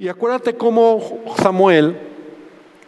Y 0.00 0.08
acuérdate 0.08 0.54
cómo 0.54 1.20
Samuel 1.42 1.94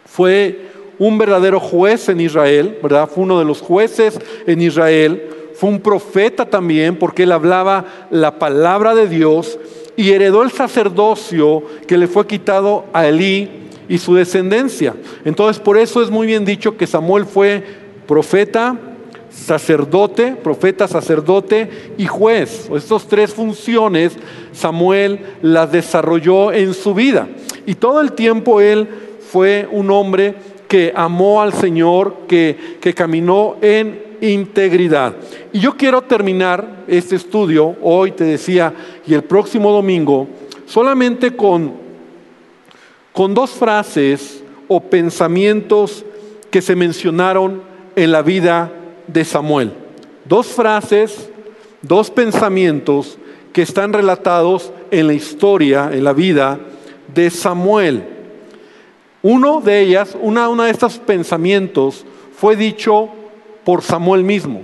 fue 0.06 0.70
un 0.98 1.18
verdadero 1.18 1.60
juez 1.60 2.08
en 2.08 2.22
Israel, 2.22 2.78
¿verdad? 2.82 3.06
Fue 3.06 3.24
uno 3.24 3.38
de 3.38 3.44
los 3.44 3.60
jueces 3.60 4.18
en 4.46 4.62
Israel, 4.62 5.50
fue 5.54 5.68
un 5.68 5.80
profeta 5.80 6.46
también 6.46 6.98
porque 6.98 7.24
él 7.24 7.32
hablaba 7.32 7.84
la 8.08 8.38
palabra 8.38 8.94
de 8.94 9.08
Dios 9.08 9.58
y 9.94 10.12
heredó 10.12 10.42
el 10.42 10.52
sacerdocio 10.52 11.62
que 11.86 11.98
le 11.98 12.06
fue 12.06 12.26
quitado 12.26 12.86
a 12.94 13.06
Elí 13.06 13.68
y 13.90 13.98
su 13.98 14.14
descendencia. 14.14 14.94
Entonces, 15.26 15.60
por 15.62 15.76
eso 15.76 16.00
es 16.00 16.08
muy 16.08 16.26
bien 16.26 16.46
dicho 16.46 16.78
que 16.78 16.86
Samuel 16.86 17.26
fue 17.26 17.62
profeta, 18.08 18.78
sacerdote, 19.32 20.36
profeta, 20.36 20.86
sacerdote 20.86 21.68
y 21.96 22.06
juez. 22.06 22.70
Estas 22.74 23.06
tres 23.06 23.32
funciones 23.32 24.12
Samuel 24.52 25.20
las 25.42 25.72
desarrolló 25.72 26.52
en 26.52 26.74
su 26.74 26.94
vida. 26.94 27.28
Y 27.66 27.74
todo 27.74 28.00
el 28.00 28.12
tiempo 28.12 28.60
él 28.60 28.88
fue 29.30 29.66
un 29.70 29.90
hombre 29.90 30.34
que 30.68 30.92
amó 30.94 31.42
al 31.42 31.52
Señor, 31.52 32.26
que, 32.28 32.78
que 32.80 32.94
caminó 32.94 33.56
en 33.60 34.12
integridad. 34.20 35.14
Y 35.52 35.60
yo 35.60 35.76
quiero 35.76 36.02
terminar 36.02 36.84
este 36.86 37.16
estudio, 37.16 37.76
hoy 37.82 38.12
te 38.12 38.24
decía, 38.24 38.72
y 39.06 39.14
el 39.14 39.24
próximo 39.24 39.72
domingo, 39.72 40.28
solamente 40.66 41.34
con, 41.36 41.74
con 43.12 43.34
dos 43.34 43.50
frases 43.50 44.42
o 44.68 44.80
pensamientos 44.80 46.04
que 46.50 46.62
se 46.62 46.76
mencionaron 46.76 47.62
en 47.96 48.12
la 48.12 48.22
vida 48.22 48.72
de 49.12 49.24
Samuel. 49.24 49.72
Dos 50.24 50.48
frases, 50.48 51.30
dos 51.82 52.10
pensamientos 52.10 53.18
que 53.52 53.62
están 53.62 53.92
relatados 53.92 54.72
en 54.90 55.06
la 55.06 55.14
historia, 55.14 55.90
en 55.92 56.04
la 56.04 56.12
vida 56.12 56.58
de 57.14 57.30
Samuel. 57.30 58.04
Uno 59.22 59.60
de 59.60 59.80
ellas, 59.80 60.16
una, 60.20 60.48
una 60.48 60.64
de 60.64 60.70
estos 60.70 60.98
pensamientos 60.98 62.04
fue 62.36 62.56
dicho 62.56 63.08
por 63.64 63.82
Samuel 63.82 64.24
mismo 64.24 64.62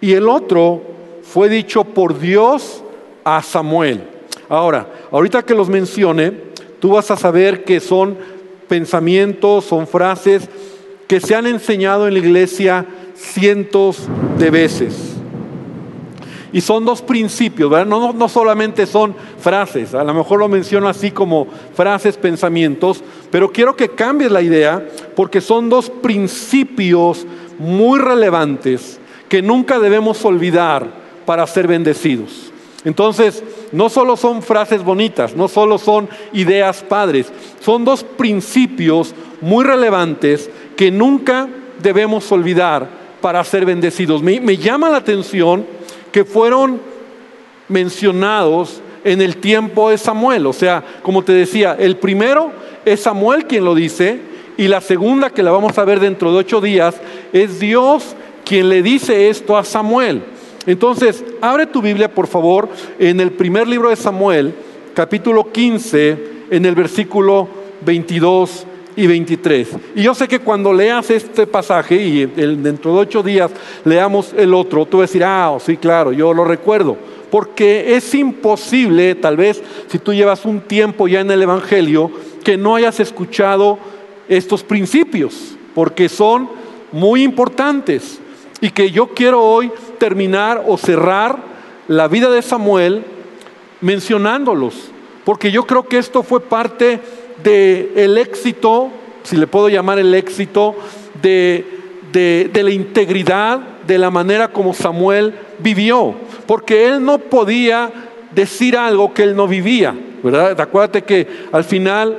y 0.00 0.12
el 0.12 0.28
otro 0.28 0.82
fue 1.22 1.48
dicho 1.48 1.84
por 1.84 2.18
Dios 2.18 2.82
a 3.24 3.42
Samuel. 3.42 4.02
Ahora, 4.48 4.88
ahorita 5.10 5.42
que 5.44 5.54
los 5.54 5.68
mencione, 5.68 6.32
tú 6.80 6.90
vas 6.90 7.10
a 7.10 7.16
saber 7.16 7.64
que 7.64 7.80
son 7.80 8.16
pensamientos, 8.68 9.64
son 9.64 9.86
frases 9.86 10.48
que 11.06 11.20
se 11.20 11.34
han 11.34 11.46
enseñado 11.46 12.06
en 12.06 12.14
la 12.14 12.20
iglesia 12.20 12.86
cientos 13.20 14.08
de 14.38 14.50
veces. 14.50 15.16
Y 16.52 16.60
son 16.60 16.84
dos 16.84 17.00
principios, 17.00 17.70
¿verdad? 17.70 17.86
No, 17.86 18.12
no, 18.12 18.28
solamente 18.28 18.84
son 18.86 19.14
frases, 19.38 19.94
a 19.94 20.02
lo 20.02 20.12
mejor 20.12 20.40
lo 20.40 20.48
menciono 20.48 20.88
así 20.88 21.12
como 21.12 21.46
frases, 21.74 22.16
pensamientos, 22.16 23.04
pero 23.30 23.52
quiero 23.52 23.76
que 23.76 23.90
cambies 23.90 24.32
la 24.32 24.42
idea 24.42 24.84
porque 25.14 25.40
son 25.40 25.68
dos 25.68 25.88
principios 25.88 27.24
muy 27.58 28.00
relevantes 28.00 28.98
que 29.28 29.42
nunca 29.42 29.78
debemos 29.78 30.24
olvidar 30.24 30.88
para 31.24 31.46
ser 31.46 31.68
bendecidos. 31.68 32.50
Entonces, 32.84 33.44
no 33.70 33.88
solo 33.88 34.16
son 34.16 34.42
frases 34.42 34.82
bonitas, 34.82 35.36
no 35.36 35.46
solo 35.46 35.78
son 35.78 36.08
ideas 36.32 36.82
padres, 36.82 37.30
son 37.60 37.84
dos 37.84 38.02
principios 38.02 39.14
muy 39.40 39.64
relevantes 39.64 40.50
que 40.76 40.90
nunca 40.90 41.48
debemos 41.80 42.32
olvidar 42.32 42.99
para 43.20 43.42
ser 43.44 43.64
bendecidos. 43.64 44.22
Me, 44.22 44.56
llama 44.56 44.90
la 44.90 44.98
atención 44.98 45.66
que 46.12 46.24
fueron 46.24 46.80
mencionados 47.68 48.80
en 49.04 49.20
el 49.20 49.36
tiempo 49.36 49.90
de 49.90 49.98
Samuel. 49.98 50.46
O 50.46 50.52
sea, 50.52 50.82
como 51.02 51.22
te 51.22 51.32
decía, 51.32 51.76
el 51.78 51.96
primero 51.96 52.52
es 52.84 53.00
Samuel 53.00 53.46
quien 53.46 53.64
lo 53.64 53.74
dice 53.74 54.20
y 54.56 54.68
la 54.68 54.80
segunda 54.80 55.30
que 55.30 55.42
la 55.42 55.52
vamos 55.52 55.78
a 55.78 55.84
ver 55.84 56.00
dentro 56.00 56.32
de 56.32 56.38
ocho 56.38 56.60
días 56.60 56.96
es 57.32 57.60
Dios 57.60 58.16
quien 58.44 58.68
le 58.68 58.82
dice 58.82 59.28
esto 59.28 59.56
a 59.56 59.64
Samuel. 59.64 60.22
Entonces, 60.66 61.24
abre 61.40 61.66
tu 61.66 61.80
Biblia 61.80 62.12
por 62.12 62.26
favor 62.26 62.68
en 62.98 63.20
el 63.20 63.32
primer 63.32 63.66
libro 63.66 63.88
de 63.88 63.96
Samuel, 63.96 64.54
capítulo 64.94 65.50
15, 65.50 66.18
en 66.50 66.66
el 66.66 66.74
versículo 66.74 67.48
22 67.82 68.66
y 68.96 69.06
23. 69.06 69.68
Y 69.94 70.02
yo 70.02 70.14
sé 70.14 70.28
que 70.28 70.40
cuando 70.40 70.72
leas 70.72 71.10
este 71.10 71.46
pasaje 71.46 71.94
y 71.96 72.26
dentro 72.26 72.94
de 72.94 73.00
ocho 73.00 73.22
días 73.22 73.50
leamos 73.84 74.32
el 74.36 74.54
otro, 74.54 74.86
tú 74.86 74.98
vas 74.98 75.04
a 75.04 75.12
decir, 75.12 75.24
ah, 75.24 75.56
sí, 75.60 75.76
claro, 75.76 76.12
yo 76.12 76.32
lo 76.32 76.44
recuerdo. 76.44 76.96
Porque 77.30 77.94
es 77.96 78.14
imposible, 78.14 79.14
tal 79.14 79.36
vez, 79.36 79.62
si 79.86 79.98
tú 79.98 80.12
llevas 80.12 80.44
un 80.44 80.60
tiempo 80.60 81.06
ya 81.06 81.20
en 81.20 81.30
el 81.30 81.42
Evangelio, 81.42 82.10
que 82.42 82.56
no 82.56 82.74
hayas 82.74 82.98
escuchado 82.98 83.78
estos 84.28 84.64
principios, 84.64 85.56
porque 85.74 86.08
son 86.08 86.48
muy 86.92 87.22
importantes. 87.22 88.20
Y 88.60 88.70
que 88.70 88.90
yo 88.90 89.08
quiero 89.14 89.42
hoy 89.42 89.70
terminar 89.98 90.64
o 90.66 90.76
cerrar 90.76 91.38
la 91.88 92.08
vida 92.08 92.30
de 92.30 92.42
Samuel 92.42 93.04
mencionándolos, 93.80 94.90
porque 95.24 95.50
yo 95.50 95.64
creo 95.64 95.84
que 95.84 95.98
esto 95.98 96.22
fue 96.22 96.40
parte 96.40 97.00
del 97.42 97.90
el 97.96 98.18
éxito, 98.18 98.90
si 99.22 99.36
le 99.36 99.46
puedo 99.46 99.68
llamar 99.68 99.98
el 99.98 100.14
éxito, 100.14 100.74
de, 101.22 101.64
de, 102.12 102.62
la 102.62 102.70
integridad, 102.70 103.60
de 103.86 103.98
la 103.98 104.10
manera 104.10 104.48
como 104.48 104.74
Samuel 104.74 105.34
vivió, 105.58 106.14
porque 106.46 106.86
él 106.86 107.04
no 107.04 107.18
podía 107.18 107.90
decir 108.34 108.76
algo 108.76 109.12
que 109.12 109.22
él 109.22 109.36
no 109.36 109.46
vivía, 109.46 109.94
¿verdad? 110.22 110.60
Acuérdate 110.60 111.02
que 111.02 111.26
al 111.52 111.64
final 111.64 112.16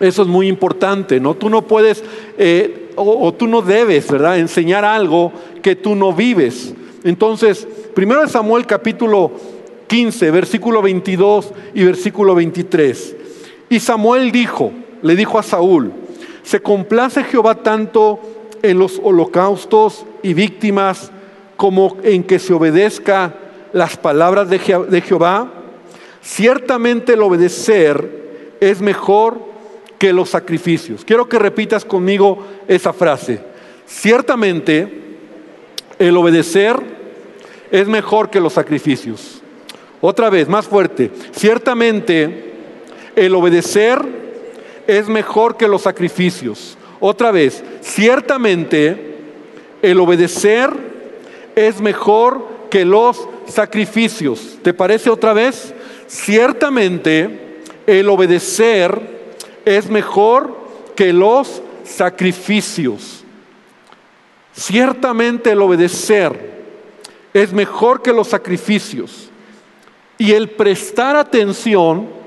eso 0.00 0.22
es 0.22 0.28
muy 0.28 0.48
importante, 0.48 1.20
¿no? 1.20 1.34
Tú 1.34 1.50
no 1.50 1.62
puedes 1.62 2.02
eh, 2.38 2.90
o, 2.96 3.26
o, 3.26 3.34
tú 3.34 3.46
no 3.46 3.62
debes, 3.62 4.10
¿verdad? 4.10 4.38
Enseñar 4.38 4.84
algo 4.84 5.32
que 5.62 5.76
tú 5.76 5.94
no 5.94 6.12
vives. 6.12 6.74
Entonces, 7.04 7.66
primero 7.94 8.22
de 8.22 8.28
Samuel 8.28 8.66
capítulo 8.66 9.32
15, 9.86 10.30
versículo 10.30 10.82
22 10.82 11.52
y 11.74 11.84
versículo 11.84 12.34
23. 12.34 13.16
Y 13.70 13.78
Samuel 13.78 14.32
dijo, 14.32 14.72
le 15.00 15.14
dijo 15.16 15.38
a 15.38 15.44
Saúl, 15.44 15.92
se 16.42 16.60
complace 16.60 17.22
Jehová 17.22 17.54
tanto 17.54 18.20
en 18.62 18.78
los 18.80 19.00
holocaustos 19.02 20.04
y 20.22 20.34
víctimas 20.34 21.12
como 21.56 21.96
en 22.02 22.24
que 22.24 22.40
se 22.40 22.52
obedezca 22.52 23.32
las 23.72 23.96
palabras 23.96 24.50
de, 24.50 24.58
Jehová. 24.58 25.52
Ciertamente 26.20 27.12
el 27.12 27.22
obedecer 27.22 28.56
es 28.60 28.80
mejor 28.80 29.40
que 29.98 30.12
los 30.12 30.30
sacrificios. 30.30 31.04
Quiero 31.04 31.28
que 31.28 31.38
repitas 31.38 31.84
conmigo 31.84 32.44
esa 32.66 32.92
frase. 32.92 33.40
Ciertamente 33.86 35.18
el 36.00 36.16
obedecer 36.16 36.76
es 37.70 37.86
mejor 37.86 38.30
que 38.30 38.40
los 38.40 38.54
sacrificios. 38.54 39.42
Otra 40.00 40.28
vez, 40.28 40.48
más 40.48 40.66
fuerte. 40.66 41.12
Ciertamente 41.30 42.49
el 43.16 43.34
obedecer 43.34 44.00
es 44.86 45.08
mejor 45.08 45.56
que 45.56 45.68
los 45.68 45.82
sacrificios. 45.82 46.76
Otra 47.00 47.30
vez, 47.30 47.62
ciertamente 47.80 49.16
el 49.82 49.98
obedecer 50.00 50.70
es 51.54 51.80
mejor 51.80 52.46
que 52.70 52.84
los 52.84 53.26
sacrificios. 53.46 54.58
¿Te 54.62 54.74
parece 54.74 55.10
otra 55.10 55.32
vez? 55.32 55.74
Ciertamente 56.06 57.60
el 57.86 58.08
obedecer 58.08 59.20
es 59.64 59.88
mejor 59.88 60.56
que 60.94 61.12
los 61.12 61.62
sacrificios. 61.84 63.24
Ciertamente 64.52 65.52
el 65.52 65.62
obedecer 65.62 66.50
es 67.32 67.52
mejor 67.52 68.02
que 68.02 68.12
los 68.12 68.28
sacrificios. 68.28 69.30
Y 70.18 70.32
el 70.32 70.50
prestar 70.50 71.16
atención 71.16 72.19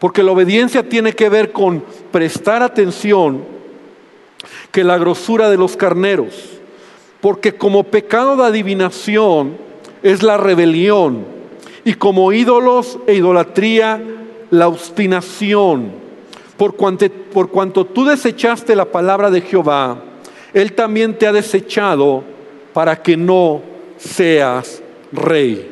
porque 0.00 0.22
la 0.22 0.32
obediencia 0.32 0.88
tiene 0.88 1.12
que 1.12 1.28
ver 1.28 1.52
con 1.52 1.84
prestar 2.10 2.62
atención 2.62 3.44
que 4.72 4.82
la 4.82 4.96
grosura 4.96 5.50
de 5.50 5.58
los 5.58 5.76
carneros. 5.76 6.58
Porque 7.20 7.54
como 7.54 7.84
pecado 7.84 8.34
de 8.36 8.44
adivinación 8.44 9.58
es 10.02 10.22
la 10.22 10.38
rebelión 10.38 11.26
y 11.84 11.94
como 11.94 12.32
ídolos 12.32 12.98
e 13.06 13.14
idolatría 13.14 14.02
la 14.48 14.68
obstinación. 14.68 15.92
Por 16.56 16.74
cuanto, 16.76 17.84
tú 17.84 18.06
desechaste 18.06 18.74
la 18.74 18.86
palabra 18.86 19.30
de 19.30 19.42
Jehová, 19.42 20.02
Él 20.54 20.72
también 20.72 21.14
te 21.14 21.26
ha 21.26 21.32
desechado 21.32 22.24
para 22.72 23.02
que 23.02 23.18
no 23.18 23.60
seas 23.98 24.82
rey. 25.12 25.70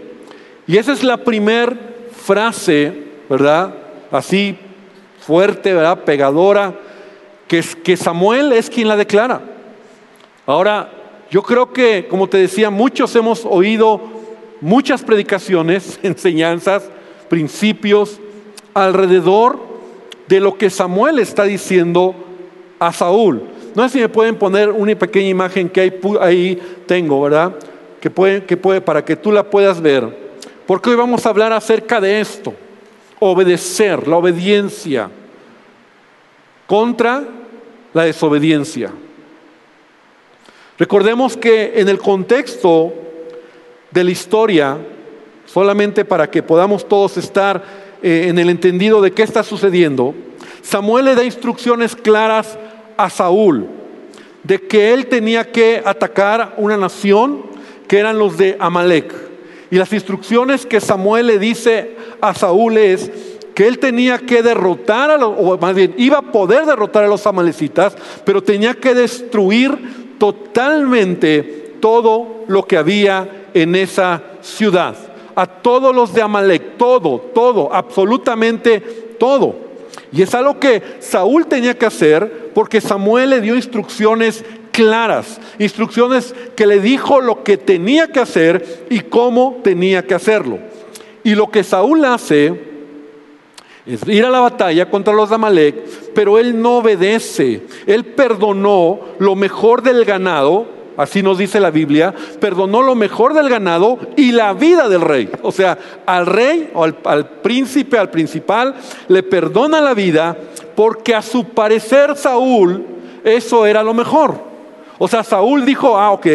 Y 0.66 0.76
esa 0.76 0.92
es 0.92 1.02
la 1.02 1.16
primera 1.16 1.74
frase, 2.12 2.92
¿verdad? 3.30 3.87
Así 4.10 4.56
fuerte, 5.20 5.74
¿verdad? 5.74 6.04
pegadora, 6.04 6.74
que, 7.46 7.62
que 7.82 7.96
Samuel 7.96 8.52
es 8.52 8.70
quien 8.70 8.88
la 8.88 8.96
declara. 8.96 9.40
Ahora, 10.46 10.90
yo 11.30 11.42
creo 11.42 11.72
que, 11.72 12.06
como 12.08 12.28
te 12.28 12.38
decía, 12.38 12.70
muchos 12.70 13.14
hemos 13.16 13.44
oído 13.44 14.00
muchas 14.60 15.02
predicaciones, 15.02 15.98
enseñanzas, 16.02 16.88
principios 17.28 18.18
alrededor 18.74 19.58
de 20.28 20.40
lo 20.40 20.56
que 20.56 20.70
Samuel 20.70 21.18
está 21.18 21.44
diciendo 21.44 22.14
a 22.78 22.92
Saúl. 22.92 23.42
No 23.74 23.82
sé 23.84 23.94
si 23.94 23.98
me 24.00 24.08
pueden 24.08 24.36
poner 24.36 24.70
una 24.70 24.94
pequeña 24.98 25.28
imagen 25.28 25.68
que 25.68 26.00
ahí, 26.20 26.62
tengo, 26.86 27.20
¿verdad? 27.20 27.54
Que 28.00 28.10
puede, 28.10 28.44
que 28.44 28.56
puede, 28.56 28.80
para 28.80 29.04
que 29.04 29.16
tú 29.16 29.32
la 29.32 29.44
puedas 29.48 29.80
ver. 29.80 30.28
Porque 30.66 30.90
hoy 30.90 30.96
vamos 30.96 31.24
a 31.24 31.28
hablar 31.28 31.52
acerca 31.52 32.00
de 32.00 32.20
esto. 32.20 32.54
Obedecer, 33.20 34.06
la 34.06 34.16
obediencia 34.16 35.10
contra 36.66 37.24
la 37.94 38.04
desobediencia. 38.04 38.90
Recordemos 40.78 41.36
que 41.36 41.80
en 41.80 41.88
el 41.88 41.98
contexto 41.98 42.92
de 43.90 44.04
la 44.04 44.10
historia, 44.10 44.78
solamente 45.46 46.04
para 46.04 46.30
que 46.30 46.42
podamos 46.42 46.86
todos 46.86 47.16
estar 47.16 47.64
eh, 48.02 48.26
en 48.28 48.38
el 48.38 48.50
entendido 48.50 49.00
de 49.00 49.10
qué 49.10 49.22
está 49.22 49.42
sucediendo, 49.42 50.14
Samuel 50.62 51.06
le 51.06 51.14
da 51.14 51.24
instrucciones 51.24 51.96
claras 51.96 52.58
a 52.96 53.10
Saúl 53.10 53.66
de 54.44 54.58
que 54.58 54.92
él 54.92 55.06
tenía 55.06 55.50
que 55.50 55.82
atacar 55.84 56.54
una 56.58 56.76
nación 56.76 57.42
que 57.86 57.98
eran 57.98 58.18
los 58.18 58.36
de 58.36 58.56
Amalek. 58.60 59.27
Y 59.70 59.76
las 59.76 59.92
instrucciones 59.92 60.64
que 60.64 60.80
Samuel 60.80 61.26
le 61.26 61.38
dice 61.38 61.96
a 62.20 62.34
Saúl 62.34 62.78
es 62.78 63.10
que 63.54 63.66
él 63.66 63.78
tenía 63.78 64.18
que 64.18 64.42
derrotar, 64.42 65.10
a 65.10 65.18
los, 65.18 65.34
o 65.36 65.58
más 65.58 65.74
bien 65.74 65.94
iba 65.98 66.18
a 66.18 66.32
poder 66.32 66.64
derrotar 66.64 67.04
a 67.04 67.08
los 67.08 67.26
amalecitas, 67.26 67.96
pero 68.24 68.42
tenía 68.42 68.74
que 68.74 68.94
destruir 68.94 70.16
totalmente 70.18 71.74
todo 71.80 72.44
lo 72.46 72.64
que 72.64 72.76
había 72.76 73.46
en 73.54 73.74
esa 73.74 74.22
ciudad. 74.42 74.96
A 75.34 75.46
todos 75.46 75.94
los 75.94 76.14
de 76.14 76.22
Amalek, 76.22 76.76
todo, 76.76 77.18
todo, 77.34 77.72
absolutamente 77.72 78.80
todo. 79.18 79.56
Y 80.12 80.22
es 80.22 80.34
algo 80.34 80.58
que 80.58 80.82
Saúl 81.00 81.46
tenía 81.46 81.76
que 81.76 81.86
hacer 81.86 82.50
porque 82.54 82.80
Samuel 82.80 83.30
le 83.30 83.40
dio 83.40 83.54
instrucciones 83.54 84.44
claras, 84.78 85.40
instrucciones 85.58 86.32
que 86.54 86.64
le 86.64 86.78
dijo 86.78 87.20
lo 87.20 87.42
que 87.42 87.56
tenía 87.56 88.06
que 88.06 88.20
hacer 88.20 88.86
y 88.88 89.00
cómo 89.00 89.58
tenía 89.64 90.06
que 90.06 90.14
hacerlo. 90.14 90.60
Y 91.24 91.34
lo 91.34 91.50
que 91.50 91.64
Saúl 91.64 92.04
hace 92.04 92.62
es 93.84 94.06
ir 94.06 94.24
a 94.24 94.30
la 94.30 94.38
batalla 94.38 94.88
contra 94.88 95.12
los 95.14 95.30
de 95.30 95.34
Amalek, 95.34 95.74
pero 96.14 96.38
él 96.38 96.62
no 96.62 96.76
obedece. 96.76 97.62
Él 97.88 98.04
perdonó 98.04 99.00
lo 99.18 99.34
mejor 99.34 99.82
del 99.82 100.04
ganado, 100.04 100.68
así 100.96 101.24
nos 101.24 101.38
dice 101.38 101.58
la 101.58 101.72
Biblia, 101.72 102.14
perdonó 102.38 102.80
lo 102.80 102.94
mejor 102.94 103.34
del 103.34 103.48
ganado 103.48 103.98
y 104.16 104.30
la 104.30 104.52
vida 104.52 104.88
del 104.88 105.00
rey. 105.00 105.28
O 105.42 105.50
sea, 105.50 105.76
al 106.06 106.24
rey 106.24 106.70
o 106.72 106.84
al, 106.84 106.96
al 107.02 107.28
príncipe, 107.40 107.98
al 107.98 108.10
principal, 108.10 108.76
le 109.08 109.24
perdona 109.24 109.80
la 109.80 109.94
vida 109.94 110.36
porque 110.76 111.16
a 111.16 111.22
su 111.22 111.46
parecer 111.46 112.14
Saúl 112.14 112.84
eso 113.24 113.66
era 113.66 113.82
lo 113.82 113.92
mejor. 113.92 114.47
O 114.98 115.06
sea, 115.08 115.22
Saúl 115.22 115.64
dijo, 115.64 115.96
ah, 115.96 116.10
ok, 116.10 116.26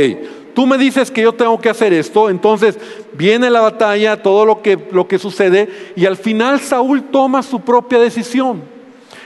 tú 0.53 0.65
me 0.65 0.77
dices 0.77 1.11
que 1.11 1.21
yo 1.21 1.33
tengo 1.33 1.59
que 1.59 1.69
hacer 1.69 1.93
esto, 1.93 2.29
entonces 2.29 2.77
viene 3.13 3.49
la 3.49 3.61
batalla, 3.61 4.21
todo 4.21 4.45
lo 4.45 4.61
que, 4.61 4.77
lo 4.91 5.07
que 5.07 5.19
sucede, 5.19 5.69
y 5.95 6.05
al 6.05 6.17
final 6.17 6.59
Saúl 6.59 7.03
toma 7.03 7.43
su 7.43 7.59
propia 7.59 7.99
decisión. 7.99 8.61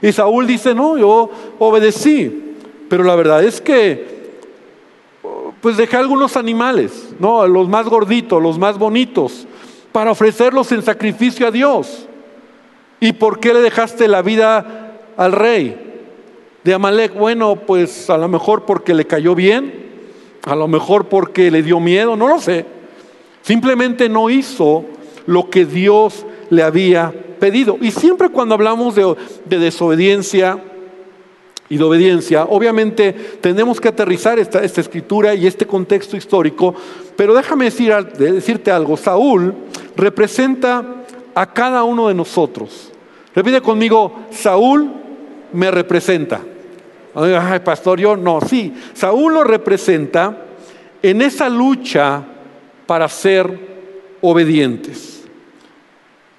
Y 0.01 0.11
Saúl 0.11 0.47
dice, 0.47 0.73
no, 0.73 0.97
yo 0.97 1.29
obedecí, 1.59 2.55
pero 2.89 3.03
la 3.03 3.15
verdad 3.15 3.43
es 3.43 3.61
que 3.61 4.17
pues 5.61 5.75
dejé 5.75 5.97
algunos 5.97 6.37
animales, 6.37 7.15
¿no? 7.19 7.45
Los 7.47 7.67
más 7.67 7.87
gorditos, 7.87 8.41
los 8.41 8.59
más 8.59 8.77
bonitos, 8.77 9.47
para 9.91 10.11
ofrecerlos 10.11 10.71
en 10.71 10.83
sacrificio 10.83 11.47
a 11.47 11.51
Dios. 11.51 12.07
¿Y 12.99 13.13
por 13.13 13.39
qué 13.39 13.53
le 13.53 13.61
dejaste 13.61 14.07
la 14.07 14.21
vida 14.21 14.93
al 15.17 15.31
rey 15.31 15.86
de 16.67 16.73
Amalek? 16.73 17.13
Bueno, 17.13 17.55
pues 17.55 18.09
a 18.09 18.17
lo 18.17 18.27
mejor 18.27 18.65
porque 18.65 18.93
le 18.93 19.07
cayó 19.07 19.35
bien, 19.35 19.73
a 20.43 20.53
lo 20.53 20.67
mejor 20.67 21.07
porque 21.07 21.49
le 21.49 21.63
dio 21.63 21.79
miedo, 21.79 22.17
no 22.17 22.27
lo 22.27 22.41
sé. 22.41 22.65
Simplemente 23.41 24.09
no 24.09 24.29
hizo 24.29 24.83
lo 25.27 25.49
que 25.49 25.63
Dios 25.65 26.25
le 26.49 26.63
había 26.63 27.13
pedido. 27.39 27.77
Y 27.79 27.91
siempre 27.91 28.27
cuando 28.27 28.55
hablamos 28.55 28.95
de, 28.95 29.15
desobediencia 29.45 30.61
y 31.69 31.77
de 31.77 31.83
obediencia, 31.85 32.43
obviamente 32.43 33.13
tenemos 33.39 33.79
que 33.79 33.87
aterrizar 33.87 34.37
esta, 34.37 34.61
escritura 34.61 35.35
y 35.35 35.47
este 35.47 35.65
contexto 35.65 36.17
histórico, 36.17 36.75
pero 37.15 37.33
déjame 37.33 37.63
decir, 37.63 37.95
decirte 38.17 38.71
algo, 38.71 38.97
Saúl 38.97 39.55
representa 39.95 41.05
a 41.33 41.45
cada 41.53 41.85
uno 41.85 42.09
de 42.09 42.13
nosotros. 42.13 42.91
Repite 43.33 43.61
conmigo, 43.61 44.13
Saúl 44.31 44.91
me 45.53 45.71
representa. 45.71 46.41
Ay, 47.17 47.59
pastor, 47.61 47.99
yo 47.99 48.15
no, 48.15 48.39
sí, 48.41 48.73
Saúl 48.93 49.33
lo 49.33 49.43
representa 49.43 50.45
en 51.01 51.21
esa 51.23 51.49
lucha 51.49 52.23
para 52.85 53.09
ser 53.09 53.59
obedientes. 54.21 55.25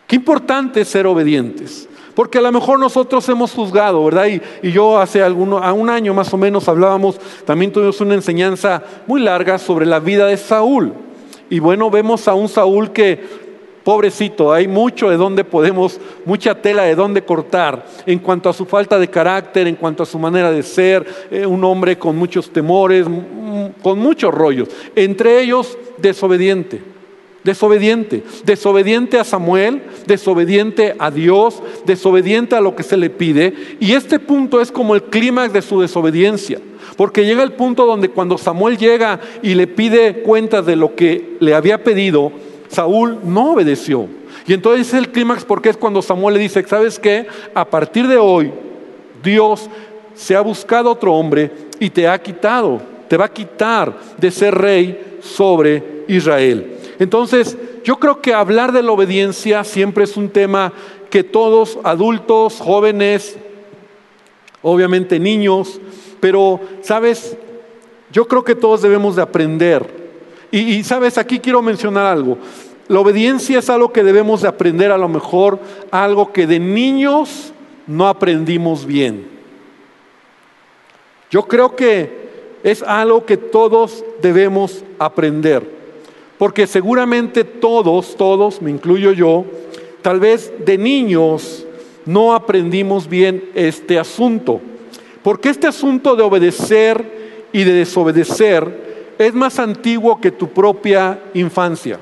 Qué 0.07 0.17
importante 0.17 0.83
es 0.83 0.89
ser 0.89 1.07
obedientes. 1.07 1.89
Porque 2.15 2.39
a 2.39 2.41
lo 2.41 2.51
mejor 2.51 2.81
nosotros 2.81 3.29
hemos 3.29 3.53
juzgado, 3.53 4.05
¿verdad? 4.05 4.27
Y, 4.63 4.73
yo 4.73 4.99
hace 4.99 5.23
alguno, 5.23 5.59
a 5.59 5.73
un 5.73 5.89
año 5.89 6.15
más 6.15 6.33
o 6.35 6.37
menos 6.37 6.69
hablábamos, 6.69 7.21
también 7.45 7.71
tuvimos 7.71 8.01
una 8.01 8.15
enseñanza 8.15 8.83
muy 9.07 9.21
larga 9.21 9.57
sobre 9.59 9.87
la 9.87 10.01
vida 10.01 10.27
de 10.27 10.37
Saúl. 10.37 10.95
Y 11.49 11.61
bueno, 11.61 11.91
vemos 11.91 12.27
a 12.27 12.35
un 12.35 12.49
Saúl 12.49 12.91
que 12.93 13.48
Pobrecito, 13.89 14.53
hay 14.53 14.69
mucho 14.69 15.09
de 15.09 15.17
donde 15.17 15.45
podemos, 15.45 15.99
mucha 16.27 16.55
tela 16.55 16.83
de 16.83 16.95
donde 16.95 17.25
cortar 17.25 17.87
en 18.05 18.19
cuanto 18.19 18.51
a 18.51 18.53
su 18.53 18.67
falta 18.67 18.99
de 18.99 19.09
carácter, 19.09 19.67
en 19.67 19.77
cuanto 19.77 20.03
a 20.03 20.07
su 20.07 20.19
manera 20.19 20.51
de 20.51 20.63
ser, 20.63 21.07
eh, 21.31 21.47
un 21.47 21.65
hombre 21.65 21.97
con 21.97 22.15
muchos 22.15 22.51
temores, 22.51 23.07
con 23.83 23.99
muchos 23.99 24.35
rollos, 24.35 24.69
entre 24.95 25.41
ellos 25.41 25.79
desobediente. 25.97 26.83
Desobediente, 27.45 28.25
desobediente 28.45 29.19
a 29.19 29.25
Samuel, 29.25 29.81
desobediente 30.07 30.95
a 30.99 31.11
Dios, 31.11 31.63
desobediente 31.87 32.57
a 32.57 32.61
lo 32.61 32.77
que 32.77 32.83
se 32.83 32.99
le 32.99 33.09
pide. 33.09 33.55
Y 33.81 33.93
este 33.93 34.19
punto 34.19 34.61
es 34.61 34.71
como 34.71 34.97
el 34.97 35.05
clímax 35.05 35.55
de 35.55 35.63
su 35.63 35.81
desobediencia. 35.81 36.61
Porque 36.99 37.25
llega 37.25 37.43
el 37.43 37.53
punto 37.53 37.87
donde 37.87 38.11
cuando 38.11 38.37
Samuel 38.37 38.77
llega 38.77 39.19
y 39.41 39.55
le 39.55 39.67
pide 39.67 40.21
cuentas 40.21 40.67
de 40.67 40.77
lo 40.77 40.95
que 40.95 41.39
le 41.41 41.55
había 41.55 41.83
pedido, 41.83 42.33
Saúl 42.69 43.19
no 43.25 43.53
obedeció. 43.53 44.07
Y 44.47 44.55
entonces 44.55 44.89
es 44.89 44.95
el 44.95 45.11
clímax 45.11 45.45
porque 45.45 45.71
es 45.71 45.77
cuando 45.77 46.03
Samuel 46.03 46.35
le 46.35 46.41
dice, 46.41 46.65
¿sabes 46.67 46.99
qué? 46.99 47.27
A 47.55 47.65
partir 47.65 48.07
de 48.07 48.17
hoy, 48.17 48.53
Dios 49.23 49.69
se 50.15 50.35
ha 50.35 50.41
buscado 50.41 50.91
otro 50.91 51.15
hombre 51.15 51.51
y 51.81 51.91
te 51.91 52.09
ha 52.09 52.21
quitado, 52.21 52.81
te 53.09 53.17
va 53.17 53.27
a 53.27 53.33
quitar 53.33 53.95
de 54.17 54.31
ser 54.31 54.55
rey 54.55 55.19
sobre 55.21 56.05
Israel. 56.09 56.79
Entonces, 56.99 57.57
yo 57.85 57.97
creo 57.99 58.21
que 58.21 58.35
hablar 58.35 58.73
de 58.73 58.83
la 58.83 58.93
obediencia 58.93 59.65
siempre 59.65 60.05
es 60.05 60.17
un 60.17 60.29
tema 60.29 60.73
que 61.11 61.23
todos, 61.23 61.79
adultos, 61.85 62.59
jóvenes, 62.61 63.37
obviamente 64.63 65.19
niños, 65.19 65.81
pero, 66.21 66.61
¿sabes? 66.83 67.37
Yo 68.11 68.27
creo 68.27 68.45
que 68.45 68.55
todos 68.55 68.83
debemos 68.83 69.17
de 69.17 69.23
aprender 69.23 70.08
y, 70.51 70.83
sabes, 70.83 71.19
aquí 71.19 71.41
quiero 71.41 71.61
mencionar 71.63 72.07
algo. 72.07 72.39
La 72.89 73.01
obediencia 73.01 73.59
es 73.59 73.69
algo 73.69 73.93
que 73.93 74.03
debemos 74.03 74.43
de 74.43 74.49
aprender 74.49 74.91
a 74.91 74.99
lo 74.99 75.09
mejor, 75.09 75.59
algo 75.91 76.33
que 76.33 76.47
de 76.47 76.59
niños 76.59 77.53
no 77.87 78.09
aprendimos 78.09 78.87
bien. 78.87 79.29
Yo 81.31 81.43
creo 81.43 81.77
que 81.77 82.29
es 82.63 82.83
algo 82.83 83.27
que 83.27 83.37
todos 83.37 84.03
debemos 84.23 84.83
aprender, 84.99 85.63
porque 86.39 86.67
seguramente 86.67 87.45
todos, 87.45 88.17
todos, 88.17 88.63
me 88.63 88.71
incluyo 88.71 89.13
yo, 89.13 89.45
tal 90.01 90.21
vez 90.21 90.51
de 90.65 90.79
niños 90.79 91.67
no 92.07 92.35
aprendimos 92.35 93.07
bien 93.07 93.51
este 93.55 93.99
asunto, 93.99 94.63
porque 95.23 95.51
este 95.51 95.67
asunto 95.67 96.17
de 96.17 96.23
obedecer 96.23 97.47
y 97.53 97.65
de 97.65 97.73
desobedecer 97.73 98.88
es 99.19 99.35
más 99.35 99.59
antiguo 99.59 100.21
que 100.21 100.31
tu 100.31 100.49
propia 100.49 101.19
infancia. 101.35 101.99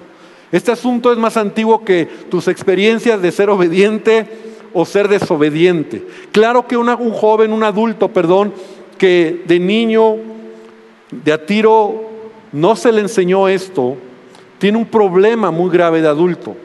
Este 0.52 0.72
asunto 0.72 1.12
es 1.12 1.18
más 1.18 1.36
antiguo 1.36 1.84
que 1.84 2.06
tus 2.30 2.48
experiencias 2.48 3.20
de 3.20 3.32
ser 3.32 3.50
obediente 3.50 4.26
o 4.72 4.84
ser 4.84 5.08
desobediente. 5.08 6.06
Claro 6.32 6.66
que 6.66 6.76
un 6.76 7.12
joven, 7.12 7.52
un 7.52 7.64
adulto, 7.64 8.08
perdón, 8.08 8.52
que 8.98 9.42
de 9.46 9.58
niño, 9.58 10.16
de 11.10 11.32
a 11.32 11.44
tiro, 11.44 12.02
no 12.52 12.76
se 12.76 12.92
le 12.92 13.00
enseñó 13.00 13.48
esto, 13.48 13.96
tiene 14.58 14.78
un 14.78 14.86
problema 14.86 15.50
muy 15.50 15.70
grave 15.70 16.00
de 16.00 16.08
adulto. 16.08 16.56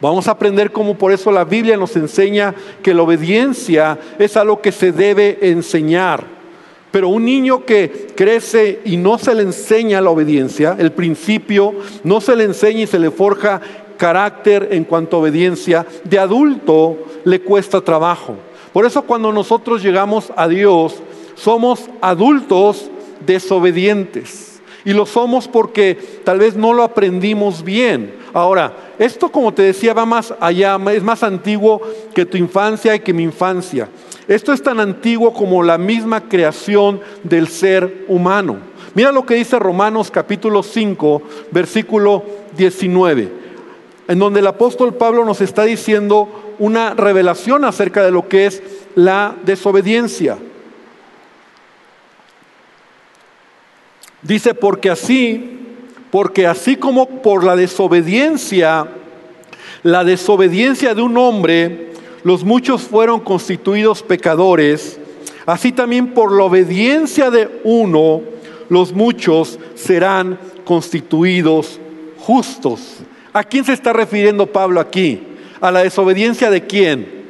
Vamos 0.00 0.28
a 0.28 0.32
aprender 0.32 0.70
cómo 0.70 0.96
por 0.96 1.12
eso 1.12 1.32
la 1.32 1.44
Biblia 1.44 1.76
nos 1.76 1.96
enseña 1.96 2.54
que 2.82 2.94
la 2.94 3.02
obediencia 3.02 3.98
es 4.18 4.36
algo 4.36 4.62
que 4.62 4.70
se 4.70 4.92
debe 4.92 5.38
enseñar. 5.42 6.37
Pero 6.90 7.08
un 7.08 7.24
niño 7.24 7.64
que 7.64 8.08
crece 8.14 8.80
y 8.84 8.96
no 8.96 9.18
se 9.18 9.34
le 9.34 9.42
enseña 9.42 10.00
la 10.00 10.10
obediencia, 10.10 10.76
el 10.78 10.92
principio, 10.92 11.74
no 12.02 12.20
se 12.20 12.34
le 12.34 12.44
enseña 12.44 12.82
y 12.82 12.86
se 12.86 12.98
le 12.98 13.10
forja 13.10 13.60
carácter, 13.98 14.68
en 14.70 14.84
cuanto 14.84 15.16
a 15.16 15.20
obediencia, 15.20 15.84
de 16.04 16.18
adulto 16.18 16.98
le 17.24 17.40
cuesta 17.40 17.80
trabajo. 17.80 18.36
Por 18.72 18.86
eso 18.86 19.02
cuando 19.02 19.32
nosotros 19.32 19.82
llegamos 19.82 20.32
a 20.36 20.48
Dios, 20.48 21.02
somos 21.34 21.90
adultos 22.00 22.90
desobedientes. 23.26 24.57
Y 24.84 24.92
lo 24.92 25.06
somos 25.06 25.48
porque 25.48 25.98
tal 26.24 26.38
vez 26.38 26.56
no 26.56 26.72
lo 26.72 26.82
aprendimos 26.82 27.64
bien. 27.64 28.14
Ahora, 28.32 28.74
esto 28.98 29.30
como 29.30 29.52
te 29.52 29.62
decía 29.62 29.94
va 29.94 30.06
más 30.06 30.34
allá, 30.40 30.78
es 30.92 31.02
más 31.02 31.22
antiguo 31.22 31.80
que 32.14 32.26
tu 32.26 32.36
infancia 32.36 32.94
y 32.94 33.00
que 33.00 33.12
mi 33.12 33.22
infancia. 33.22 33.88
Esto 34.28 34.52
es 34.52 34.62
tan 34.62 34.78
antiguo 34.78 35.32
como 35.32 35.62
la 35.62 35.78
misma 35.78 36.28
creación 36.28 37.00
del 37.22 37.48
ser 37.48 38.04
humano. 38.08 38.58
Mira 38.94 39.12
lo 39.12 39.24
que 39.24 39.34
dice 39.34 39.58
Romanos 39.58 40.10
capítulo 40.10 40.62
5, 40.62 41.22
versículo 41.50 42.24
19, 42.56 43.32
en 44.08 44.18
donde 44.18 44.40
el 44.40 44.46
apóstol 44.46 44.94
Pablo 44.94 45.24
nos 45.24 45.40
está 45.40 45.64
diciendo 45.64 46.54
una 46.58 46.94
revelación 46.94 47.64
acerca 47.64 48.02
de 48.02 48.10
lo 48.10 48.28
que 48.28 48.46
es 48.46 48.62
la 48.94 49.36
desobediencia. 49.44 50.38
Dice, 54.22 54.54
porque 54.54 54.90
así, 54.90 55.58
porque 56.10 56.46
así 56.46 56.76
como 56.76 57.06
por 57.22 57.44
la 57.44 57.54
desobediencia, 57.54 58.88
la 59.82 60.04
desobediencia 60.04 60.94
de 60.94 61.02
un 61.02 61.16
hombre, 61.16 61.92
los 62.24 62.44
muchos 62.44 62.82
fueron 62.82 63.20
constituidos 63.20 64.02
pecadores, 64.02 64.98
así 65.46 65.70
también 65.70 66.08
por 66.14 66.32
la 66.32 66.44
obediencia 66.44 67.30
de 67.30 67.60
uno, 67.64 68.22
los 68.68 68.92
muchos 68.92 69.58
serán 69.74 70.38
constituidos 70.64 71.78
justos. 72.18 72.98
¿A 73.32 73.44
quién 73.44 73.64
se 73.64 73.72
está 73.72 73.92
refiriendo 73.92 74.46
Pablo 74.46 74.80
aquí? 74.80 75.22
¿A 75.60 75.70
la 75.70 75.84
desobediencia 75.84 76.50
de 76.50 76.66
quién? 76.66 77.24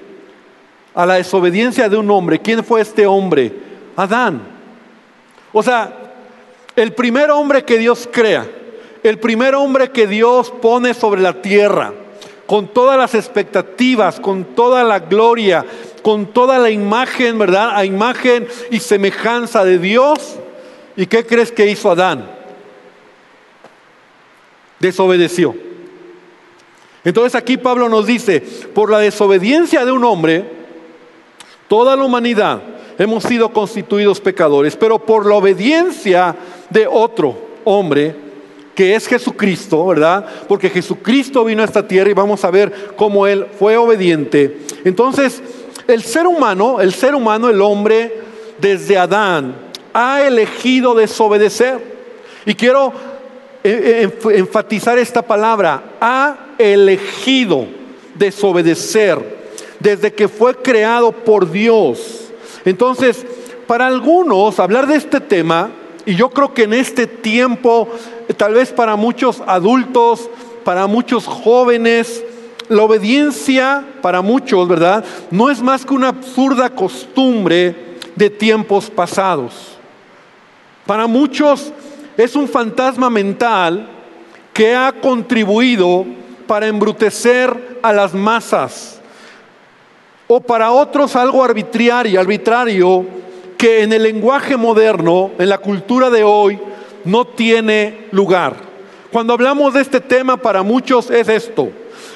A 0.95 1.05
la 1.05 1.15
desobediencia 1.15 1.89
de 1.89 1.97
un 1.97 2.11
hombre. 2.11 2.41
¿Quién 2.41 2.65
fue 2.65 2.81
este 2.81 3.07
hombre? 3.07 3.53
Adán. 3.95 4.41
O 5.53 5.63
sea, 5.63 5.98
el 6.83 6.93
primer 6.93 7.31
hombre 7.31 7.65
que 7.65 7.77
Dios 7.77 8.09
crea, 8.11 8.49
el 9.03 9.19
primer 9.19 9.55
hombre 9.57 9.91
que 9.91 10.07
Dios 10.07 10.53
pone 10.63 10.95
sobre 10.95 11.21
la 11.21 11.43
tierra, 11.43 11.93
con 12.47 12.69
todas 12.69 12.97
las 12.97 13.15
expectativas, 13.17 14.21
con 14.21 14.45
toda 14.45 14.85
la 14.85 15.01
gloria, 15.01 15.67
con 16.03 16.27
toda 16.27 16.59
la 16.59 16.71
imagen, 16.71 17.37
¿verdad? 17.37 17.71
A 17.75 17.85
imagen 17.85 18.47
y 18.71 18.79
semejanza 18.79 19.65
de 19.65 19.79
Dios. 19.79 20.37
¿Y 20.97 21.07
qué 21.07 21.27
crees 21.27 21.51
que 21.51 21.69
hizo 21.69 21.91
Adán? 21.91 22.31
Desobedeció. 24.79 25.57
Entonces 27.05 27.35
aquí 27.35 27.57
Pablo 27.57 27.89
nos 27.89 28.07
dice, 28.07 28.41
por 28.41 28.91
la 28.91 29.01
desobediencia 29.01 29.85
de 29.85 29.93
un 29.93 30.05
hombre, 30.05 30.45
toda 31.67 31.97
la 31.97 32.05
humanidad 32.05 32.63
hemos 32.99 33.25
sido 33.25 33.53
constituidos 33.53 34.21
pecadores, 34.21 34.77
pero 34.77 34.99
por 34.99 35.27
la 35.27 35.37
obediencia 35.37 36.35
de 36.69 36.87
otro 36.87 37.37
hombre, 37.65 38.15
que 38.75 38.95
es 38.95 39.07
Jesucristo, 39.07 39.87
¿verdad? 39.87 40.27
Porque 40.47 40.71
Jesucristo 40.71 41.45
vino 41.45 41.63
a 41.63 41.65
esta 41.65 41.87
tierra 41.87 42.11
y 42.11 42.15
vamos 42.15 42.45
a 42.45 42.51
ver 42.51 42.73
cómo 42.97 43.27
Él 43.27 43.47
fue 43.59 43.77
obediente. 43.77 44.59
Entonces, 44.85 45.43
el 45.87 46.03
ser 46.03 46.27
humano, 46.27 46.81
el 46.81 46.93
ser 46.93 47.15
humano, 47.15 47.49
el 47.49 47.61
hombre, 47.61 48.21
desde 48.61 48.99
Adán, 48.99 49.57
ha 49.93 50.23
elegido 50.23 50.95
desobedecer. 50.95 51.81
Y 52.47 52.55
quiero 52.55 52.93
eh, 53.65 54.09
eh, 54.25 54.37
enfatizar 54.37 54.99
esta 54.99 55.23
palabra, 55.23 55.97
ha 56.01 56.55
elegido 56.59 57.67
desobedecer 58.15 59.39
desde 59.81 60.13
que 60.13 60.29
fue 60.29 60.55
creado 60.55 61.11
por 61.11 61.51
Dios. 61.51 62.28
Entonces, 62.69 63.25
para 63.67 63.87
algunos, 63.87 64.59
hablar 64.61 64.87
de 64.87 64.97
este 64.97 65.21
tema, 65.21 65.71
y 66.07 66.15
yo 66.15 66.31
creo 66.31 66.55
que 66.55 66.63
en 66.65 66.73
este 66.73 67.07
tiempo, 67.07 67.89
tal 68.37 68.55
vez 68.55 68.73
para 68.73 68.97
muchos 68.97 69.43
adultos, 69.47 70.31
para 70.65 70.87
muchos 70.87 71.27
jóvenes, 71.27 72.25
la 72.69 72.83
obediencia 72.83 73.85
para 74.03 74.21
muchos, 74.23 74.69
¿verdad? 74.69 75.05
No 75.31 75.51
es 75.51 75.63
más 75.63 75.85
que 75.85 75.95
una 75.95 76.09
absurda 76.09 76.71
costumbre 76.71 77.97
de 78.15 78.31
tiempos 78.31 78.91
pasados. 78.91 79.79
Para 80.87 81.07
muchos 81.07 81.73
es 82.17 82.35
un 82.35 82.49
fantasma 82.49 83.11
mental 83.11 83.89
que 84.53 84.75
ha 84.75 84.93
contribuido 84.93 86.05
para 86.47 86.67
embrutecer 86.67 87.79
a 87.83 87.93
las 87.93 88.15
masas. 88.15 88.98
O 90.29 90.41
para 90.41 90.71
otros 90.71 91.17
algo 91.17 91.43
arbitrario, 91.43 92.21
arbitrario 92.21 93.07
que 93.57 93.83
en 93.83 93.93
el 93.93 94.03
lenguaje 94.03 94.57
moderno, 94.57 95.33
en 95.39 95.49
la 95.49 95.59
cultura 95.59 96.11
de 96.11 96.23
hoy, 96.23 96.59
no 97.05 97.27
tiene 97.27 98.07
lugar. 98.13 98.55
Cuando 99.11 99.33
hablamos 99.33 99.73
de 99.73 99.81
este 99.81 100.01
tema 100.01 100.37
para 100.37 100.63
muchos 100.63 101.11
es 101.11 101.29
esto. 101.29 101.71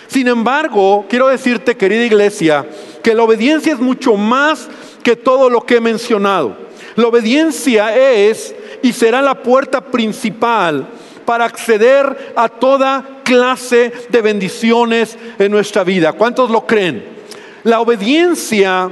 Sin 0.09 0.29
embargo, 0.29 1.07
quiero 1.09 1.29
decirte, 1.29 1.77
querida 1.77 2.05
iglesia, 2.05 2.67
que 3.03 3.15
la 3.15 3.23
obediencia 3.23 3.73
es 3.73 3.81
mucho 3.81 4.15
más 4.15 4.69
que 5.03 5.17
todo 5.17 5.49
lo 5.49 5.63
que 5.63 5.77
he 5.77 5.81
mencionado. 5.81 6.55
La 6.97 7.09
obediencia 7.09 7.97
es 7.97 8.55
y 8.83 8.93
será 8.93 9.23
la 9.23 9.43
puerta 9.43 9.81
principal 9.81 10.87
para 11.25 11.47
acceder 11.47 12.35
a 12.37 12.49
toda 12.51 13.21
clase 13.25 13.91
de 14.11 14.21
bendiciones 14.21 15.17
en 15.39 15.51
nuestra 15.51 15.83
vida. 15.83 16.13
¿Cuántos 16.13 16.51
lo 16.51 16.67
creen? 16.67 17.22
La 17.65 17.81
obediencia 17.81 18.91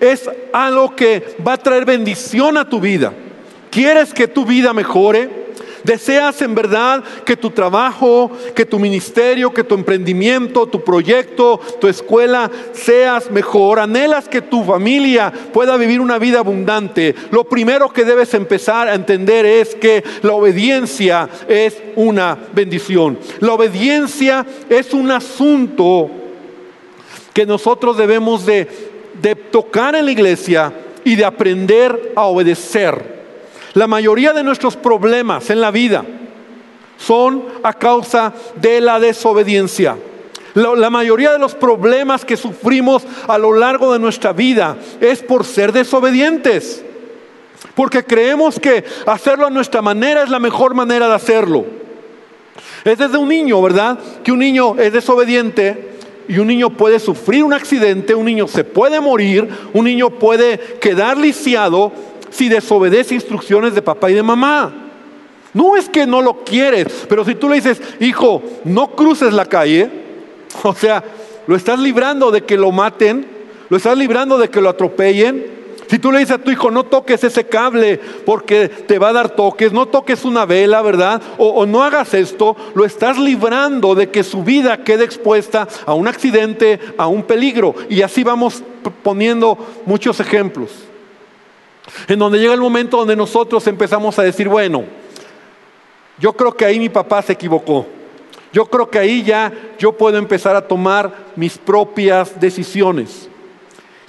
es 0.00 0.28
algo 0.52 0.94
que 0.94 1.36
va 1.46 1.54
a 1.54 1.58
traer 1.58 1.84
bendición 1.84 2.56
a 2.56 2.68
tu 2.68 2.80
vida. 2.80 3.12
¿Quieres 3.70 4.12
que 4.12 4.28
tu 4.28 4.44
vida 4.44 4.72
mejore? 4.72 5.42
¿Deseas 5.84 6.40
en 6.42 6.54
verdad 6.54 7.02
que 7.24 7.36
tu 7.36 7.50
trabajo, 7.50 8.30
que 8.54 8.64
tu 8.64 8.78
ministerio, 8.78 9.52
que 9.52 9.64
tu 9.64 9.74
emprendimiento, 9.74 10.66
tu 10.66 10.84
proyecto, 10.84 11.58
tu 11.80 11.88
escuela 11.88 12.50
seas 12.72 13.30
mejor? 13.30 13.80
¿Anhelas 13.80 14.28
que 14.28 14.42
tu 14.42 14.62
familia 14.62 15.32
pueda 15.52 15.76
vivir 15.76 16.00
una 16.00 16.18
vida 16.18 16.38
abundante? 16.38 17.14
Lo 17.32 17.44
primero 17.44 17.92
que 17.92 18.04
debes 18.04 18.34
empezar 18.34 18.86
a 18.86 18.94
entender 18.94 19.44
es 19.44 19.74
que 19.74 20.04
la 20.22 20.34
obediencia 20.34 21.28
es 21.48 21.82
una 21.96 22.38
bendición. 22.52 23.18
La 23.40 23.54
obediencia 23.54 24.46
es 24.68 24.92
un 24.92 25.10
asunto 25.10 26.21
que 27.32 27.46
nosotros 27.46 27.96
debemos 27.96 28.46
de 28.46 28.92
de 29.20 29.34
tocar 29.34 29.94
en 29.94 30.06
la 30.06 30.12
iglesia 30.12 30.72
y 31.04 31.16
de 31.16 31.24
aprender 31.24 32.12
a 32.16 32.24
obedecer. 32.24 33.22
La 33.74 33.86
mayoría 33.86 34.32
de 34.32 34.42
nuestros 34.42 34.76
problemas 34.76 35.50
en 35.50 35.60
la 35.60 35.70
vida 35.70 36.04
son 36.98 37.44
a 37.62 37.72
causa 37.72 38.32
de 38.56 38.80
la 38.80 39.00
desobediencia. 39.00 39.96
La, 40.54 40.90
mayoría 40.90 41.32
de 41.32 41.38
los 41.38 41.54
problemas 41.54 42.26
que 42.26 42.36
sufrimos 42.36 43.04
a 43.26 43.38
lo 43.38 43.54
largo 43.54 43.92
de 43.92 43.98
nuestra 43.98 44.34
vida 44.34 44.76
es 45.00 45.22
por 45.22 45.44
ser 45.44 45.72
desobedientes. 45.72 46.84
Porque 47.74 48.04
creemos 48.04 48.60
que 48.60 48.84
hacerlo 49.06 49.46
a 49.46 49.50
nuestra 49.50 49.80
manera 49.80 50.22
es 50.22 50.28
la 50.28 50.38
mejor 50.38 50.74
manera 50.74 51.08
de 51.08 51.14
hacerlo. 51.14 51.64
Es 52.84 52.98
desde 52.98 53.16
un 53.16 53.28
niño, 53.28 53.62
¿verdad? 53.62 53.98
Que 54.22 54.30
un 54.30 54.40
niño 54.40 54.78
es 54.78 54.92
desobediente 54.92 55.91
y 56.32 56.38
un 56.38 56.46
niño 56.46 56.70
puede 56.70 56.98
sufrir 56.98 57.44
un 57.44 57.52
accidente, 57.52 58.14
un 58.14 58.24
niño 58.24 58.48
se 58.48 58.64
puede 58.64 59.02
morir, 59.02 59.46
un 59.74 59.84
niño 59.84 60.08
puede 60.08 60.58
quedar 60.80 61.18
lisiado 61.18 61.92
si 62.30 62.48
desobedece 62.48 63.14
instrucciones 63.14 63.74
de 63.74 63.82
papá 63.82 64.10
y 64.10 64.14
de 64.14 64.22
mamá. 64.22 64.72
No 65.52 65.76
es 65.76 65.90
que 65.90 66.06
no 66.06 66.22
lo 66.22 66.42
quieres, 66.42 67.04
pero 67.06 67.22
si 67.26 67.34
tú 67.34 67.50
le 67.50 67.56
dices, 67.56 67.82
hijo, 68.00 68.42
no 68.64 68.92
cruces 68.96 69.34
la 69.34 69.44
calle, 69.44 69.90
o 70.62 70.74
sea, 70.74 71.04
lo 71.46 71.54
estás 71.54 71.78
librando 71.78 72.30
de 72.30 72.44
que 72.44 72.56
lo 72.56 72.72
maten, 72.72 73.26
lo 73.68 73.76
estás 73.76 73.98
librando 73.98 74.38
de 74.38 74.48
que 74.48 74.62
lo 74.62 74.70
atropellen, 74.70 75.44
si 75.92 75.98
tú 75.98 76.10
le 76.10 76.20
dices 76.20 76.36
a 76.36 76.38
tu 76.38 76.50
hijo, 76.50 76.70
no 76.70 76.84
toques 76.84 77.22
ese 77.22 77.44
cable 77.44 78.00
porque 78.24 78.70
te 78.70 78.98
va 78.98 79.10
a 79.10 79.12
dar 79.12 79.28
toques, 79.28 79.74
no 79.74 79.84
toques 79.84 80.24
una 80.24 80.46
vela, 80.46 80.80
¿verdad? 80.80 81.20
O, 81.36 81.66
no 81.66 81.84
hagas 81.84 82.14
esto, 82.14 82.56
lo 82.72 82.86
estás 82.86 83.18
librando 83.18 83.94
de 83.94 84.08
que 84.08 84.24
su 84.24 84.42
vida 84.42 84.84
quede 84.84 85.04
expuesta 85.04 85.68
a 85.84 85.92
un 85.92 86.08
accidente, 86.08 86.80
a 86.96 87.08
un 87.08 87.22
peligro. 87.24 87.74
Y 87.90 88.00
así 88.00 88.24
vamos 88.24 88.62
poniendo 89.02 89.58
muchos 89.84 90.18
ejemplos. 90.18 90.70
En 92.08 92.18
donde 92.18 92.38
llega 92.38 92.54
el 92.54 92.60
momento 92.62 92.96
donde 92.96 93.14
nosotros 93.14 93.66
empezamos 93.66 94.18
a 94.18 94.22
decir, 94.22 94.48
bueno, 94.48 94.84
yo 96.18 96.32
creo 96.32 96.56
que 96.56 96.64
ahí 96.64 96.78
mi 96.78 96.88
papá 96.88 97.20
se 97.20 97.34
equivocó. 97.34 97.84
Yo 98.50 98.64
creo 98.64 98.88
que 98.88 98.98
ahí 98.98 99.22
ya 99.22 99.52
yo 99.78 99.92
puedo 99.92 100.16
empezar 100.16 100.56
a 100.56 100.66
tomar 100.66 101.12
mis 101.36 101.58
propias 101.58 102.40
decisiones. 102.40 103.28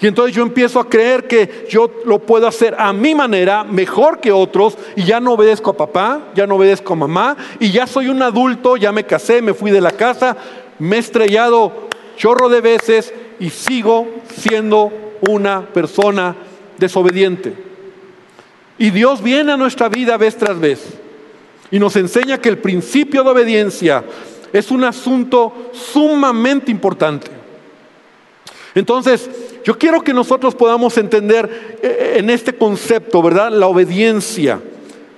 Y 0.04 0.08
entonces 0.08 0.36
yo 0.36 0.44
empiezo 0.44 0.82
a 0.82 0.90
creer 0.90 1.28
que 1.30 1.66
yo 1.70 1.90
lo 2.04 2.20
puedo 2.20 2.46
hacer 2.46 2.76
a 2.78 2.92
mi 2.92 3.16
manera, 3.16 3.64
mejor 3.64 4.20
que 4.20 4.34
otros, 4.34 4.78
y 4.98 5.06
ya 5.06 5.22
no 5.22 5.32
obedezco 5.32 5.70
a 5.70 5.78
papá, 5.78 6.34
ya 6.36 6.46
no 6.46 6.58
obedezco 6.58 6.92
a 6.92 6.98
mamá, 6.98 7.38
y 7.58 7.72
ya 7.72 7.88
soy 7.88 8.10
un 8.10 8.22
adulto, 8.22 8.76
ya 8.76 8.92
me 8.92 9.06
casé, 9.06 9.42
me 9.42 9.54
fui 9.54 9.72
de 9.72 9.80
la 9.80 9.92
casa, 9.92 10.36
me 10.78 10.98
he 10.98 11.00
estrellado 11.00 11.88
chorro 12.18 12.50
de 12.50 12.60
veces 12.60 13.14
y 13.40 13.50
sigo 13.50 14.06
siendo 14.28 14.92
una 15.30 15.68
persona 15.68 16.36
desobediente. 16.78 17.54
Y 18.78 18.90
Dios 18.90 19.24
viene 19.24 19.54
a 19.54 19.58
nuestra 19.58 19.88
vida 19.88 20.18
vez 20.18 20.36
tras 20.36 20.60
vez 20.60 20.84
y 21.72 21.80
nos 21.80 21.96
enseña 21.96 22.42
que 22.42 22.50
el 22.50 22.58
principio 22.58 23.24
de 23.24 23.30
obediencia 23.30 24.04
es 24.52 24.70
un 24.70 24.84
asunto 24.84 25.70
sumamente 25.72 26.72
importante. 26.72 27.32
Entonces, 28.76 29.30
yo 29.64 29.78
quiero 29.78 30.02
que 30.02 30.14
nosotros 30.14 30.56
podamos 30.56 30.98
entender 30.98 31.80
eh, 31.82 32.16
en 32.18 32.30
este 32.30 32.54
concepto, 32.54 33.22
¿verdad? 33.22 33.52
La 33.52 33.68
obediencia. 33.68 34.60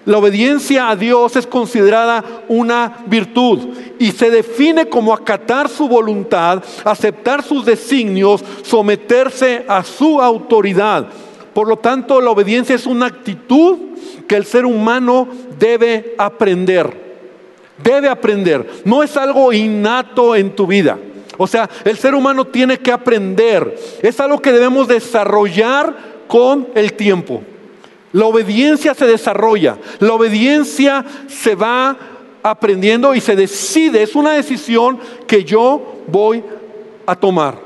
La 0.05 0.19
obediencia 0.19 0.89
a 0.89 0.95
Dios 0.95 1.35
es 1.35 1.47
considerada 1.47 2.23
una 2.47 2.97
virtud 3.07 3.69
y 3.97 4.11
se 4.11 4.29
define 4.29 4.87
como 4.87 5.11
acatar 5.11 5.67
su 5.67 5.87
voluntad, 5.87 6.63
aceptar 6.83 7.41
sus 7.41 7.65
designios, 7.65 8.43
someterse 8.61 9.65
a 9.67 9.83
su 9.83 10.21
autoridad. 10.21 11.07
Por 11.55 11.67
lo 11.67 11.77
tanto, 11.77 12.21
la 12.21 12.29
obediencia 12.29 12.75
es 12.75 12.85
una 12.85 13.07
actitud 13.07 13.77
que 14.27 14.35
el 14.35 14.45
ser 14.45 14.65
humano 14.65 15.27
debe 15.57 16.13
aprender. 16.19 17.05
Debe 17.83 18.07
aprender. 18.07 18.83
No 18.85 19.01
es 19.01 19.17
algo 19.17 19.51
innato 19.53 20.35
en 20.35 20.55
tu 20.55 20.67
vida. 20.67 20.99
O 21.37 21.47
sea, 21.47 21.69
el 21.83 21.97
ser 21.97 22.15
humano 22.15 22.45
tiene 22.45 22.77
que 22.77 22.91
aprender. 22.91 23.77
Es 24.01 24.19
algo 24.19 24.41
que 24.41 24.51
debemos 24.51 24.87
desarrollar 24.87 25.95
con 26.27 26.67
el 26.75 26.93
tiempo. 26.93 27.43
La 28.11 28.25
obediencia 28.25 28.93
se 28.93 29.05
desarrolla, 29.05 29.77
la 29.99 30.13
obediencia 30.13 31.03
se 31.27 31.53
va 31.53 31.97
aprendiendo 32.41 33.13
y 33.13 33.19
se 33.19 33.35
decide, 33.35 34.03
es 34.03 34.15
una 34.15 34.33
decisión 34.33 34.99
que 35.27 35.43
yo 35.43 35.95
voy 36.07 36.41
a 37.05 37.15
tomar. 37.15 37.59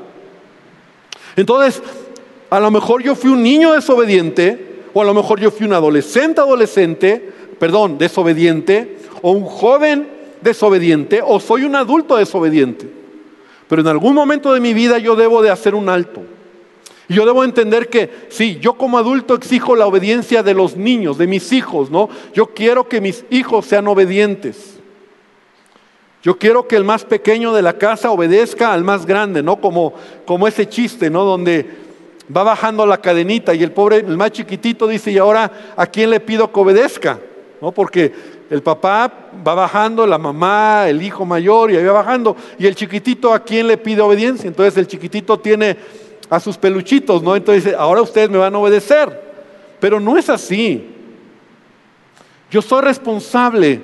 Entonces, 1.36 1.80
a 2.48 2.58
lo 2.58 2.70
mejor 2.70 3.02
yo 3.02 3.14
fui 3.14 3.30
un 3.30 3.42
niño 3.42 3.72
desobediente, 3.72 4.82
o 4.92 5.02
a 5.02 5.04
lo 5.04 5.14
mejor 5.14 5.38
yo 5.38 5.52
fui 5.52 5.66
un 5.66 5.72
adolescente 5.72 6.40
adolescente, 6.40 7.32
perdón, 7.60 7.96
desobediente, 7.96 8.98
o 9.22 9.30
un 9.30 9.44
joven 9.44 10.08
desobediente, 10.40 11.20
o 11.24 11.38
soy 11.38 11.62
un 11.62 11.76
adulto 11.76 12.16
desobediente. 12.16 12.99
Pero 13.70 13.82
en 13.82 13.88
algún 13.88 14.14
momento 14.14 14.52
de 14.52 14.58
mi 14.58 14.74
vida 14.74 14.98
yo 14.98 15.14
debo 15.14 15.42
de 15.42 15.50
hacer 15.50 15.76
un 15.76 15.88
alto. 15.88 16.22
Y 17.08 17.14
yo 17.14 17.24
debo 17.24 17.44
entender 17.44 17.88
que 17.88 18.10
sí, 18.28 18.58
yo 18.60 18.74
como 18.74 18.98
adulto 18.98 19.36
exijo 19.36 19.76
la 19.76 19.86
obediencia 19.86 20.42
de 20.42 20.54
los 20.54 20.76
niños, 20.76 21.18
de 21.18 21.28
mis 21.28 21.52
hijos, 21.52 21.88
¿no? 21.88 22.08
Yo 22.34 22.48
quiero 22.48 22.88
que 22.88 23.00
mis 23.00 23.24
hijos 23.30 23.66
sean 23.66 23.86
obedientes. 23.86 24.80
Yo 26.20 26.36
quiero 26.36 26.66
que 26.66 26.74
el 26.74 26.82
más 26.82 27.04
pequeño 27.04 27.52
de 27.52 27.62
la 27.62 27.78
casa 27.78 28.10
obedezca 28.10 28.72
al 28.72 28.82
más 28.82 29.06
grande, 29.06 29.40
¿no? 29.40 29.60
Como, 29.60 29.94
como 30.26 30.48
ese 30.48 30.68
chiste, 30.68 31.08
¿no? 31.08 31.22
Donde 31.22 31.70
va 32.36 32.42
bajando 32.42 32.84
la 32.86 33.00
cadenita 33.00 33.54
y 33.54 33.62
el 33.62 33.70
pobre, 33.70 33.98
el 33.98 34.16
más 34.16 34.32
chiquitito 34.32 34.88
dice, 34.88 35.12
¿y 35.12 35.18
ahora 35.18 35.74
a 35.76 35.86
quién 35.86 36.10
le 36.10 36.18
pido 36.18 36.52
que 36.52 36.58
obedezca? 36.58 37.20
¿No? 37.62 37.70
Porque 37.70 38.39
el 38.50 38.62
papá 38.62 39.30
va 39.46 39.54
bajando, 39.54 40.04
la 40.04 40.18
mamá, 40.18 40.88
el 40.88 41.00
hijo 41.00 41.24
mayor 41.24 41.70
y 41.70 41.76
ahí 41.76 41.84
va 41.84 41.92
bajando. 41.92 42.36
Y 42.58 42.66
el 42.66 42.74
chiquitito, 42.74 43.32
¿a 43.32 43.38
quién 43.38 43.68
le 43.68 43.78
pide 43.78 44.02
obediencia? 44.02 44.48
Entonces 44.48 44.76
el 44.76 44.88
chiquitito 44.88 45.38
tiene 45.38 45.76
a 46.28 46.40
sus 46.40 46.58
peluchitos, 46.58 47.22
¿no? 47.22 47.36
Entonces 47.36 47.64
dice, 47.64 47.76
ahora 47.76 48.02
ustedes 48.02 48.28
me 48.28 48.38
van 48.38 48.52
a 48.52 48.58
obedecer. 48.58 49.30
Pero 49.78 50.00
no 50.00 50.18
es 50.18 50.28
así. 50.28 50.84
Yo 52.50 52.60
soy 52.60 52.82
responsable. 52.82 53.82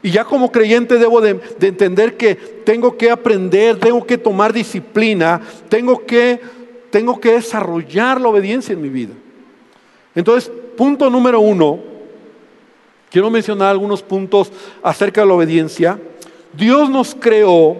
Y 0.00 0.12
ya 0.12 0.24
como 0.24 0.52
creyente 0.52 0.96
debo 0.96 1.20
de, 1.20 1.40
de 1.58 1.66
entender 1.66 2.16
que 2.16 2.36
tengo 2.36 2.96
que 2.96 3.10
aprender, 3.10 3.80
tengo 3.80 4.06
que 4.06 4.16
tomar 4.16 4.52
disciplina, 4.52 5.40
tengo 5.68 6.06
que, 6.06 6.40
tengo 6.90 7.18
que 7.18 7.32
desarrollar 7.32 8.20
la 8.20 8.28
obediencia 8.28 8.72
en 8.72 8.80
mi 8.80 8.90
vida. 8.90 9.14
Entonces, 10.14 10.52
punto 10.76 11.10
número 11.10 11.40
uno, 11.40 11.97
Quiero 13.10 13.30
mencionar 13.30 13.70
algunos 13.70 14.02
puntos 14.02 14.52
acerca 14.82 15.22
de 15.22 15.26
la 15.26 15.34
obediencia. 15.34 15.98
Dios 16.52 16.90
nos 16.90 17.14
creó 17.14 17.76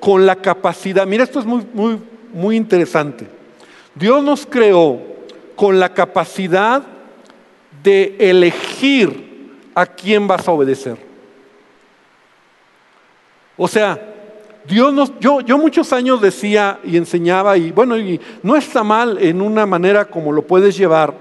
con 0.00 0.26
la 0.26 0.36
capacidad, 0.36 1.06
mira 1.06 1.24
esto 1.24 1.40
es 1.40 1.46
muy, 1.46 1.66
muy, 1.72 1.98
muy 2.32 2.56
interesante. 2.56 3.26
Dios 3.94 4.22
nos 4.22 4.46
creó 4.46 4.98
con 5.56 5.78
la 5.78 5.92
capacidad 5.92 6.82
de 7.82 8.16
elegir 8.18 9.58
a 9.74 9.86
quién 9.86 10.26
vas 10.26 10.46
a 10.46 10.52
obedecer. 10.52 10.96
O 13.56 13.68
sea, 13.68 14.00
Dios 14.66 14.92
nos, 14.92 15.12
yo, 15.20 15.40
yo 15.40 15.58
muchos 15.58 15.92
años 15.92 16.20
decía 16.20 16.80
y 16.84 16.96
enseñaba, 16.96 17.56
y 17.56 17.72
bueno, 17.72 17.96
no 18.42 18.56
está 18.56 18.82
mal 18.82 19.18
en 19.18 19.42
una 19.42 19.66
manera 19.66 20.06
como 20.06 20.32
lo 20.32 20.46
puedes 20.46 20.76
llevar, 20.76 21.14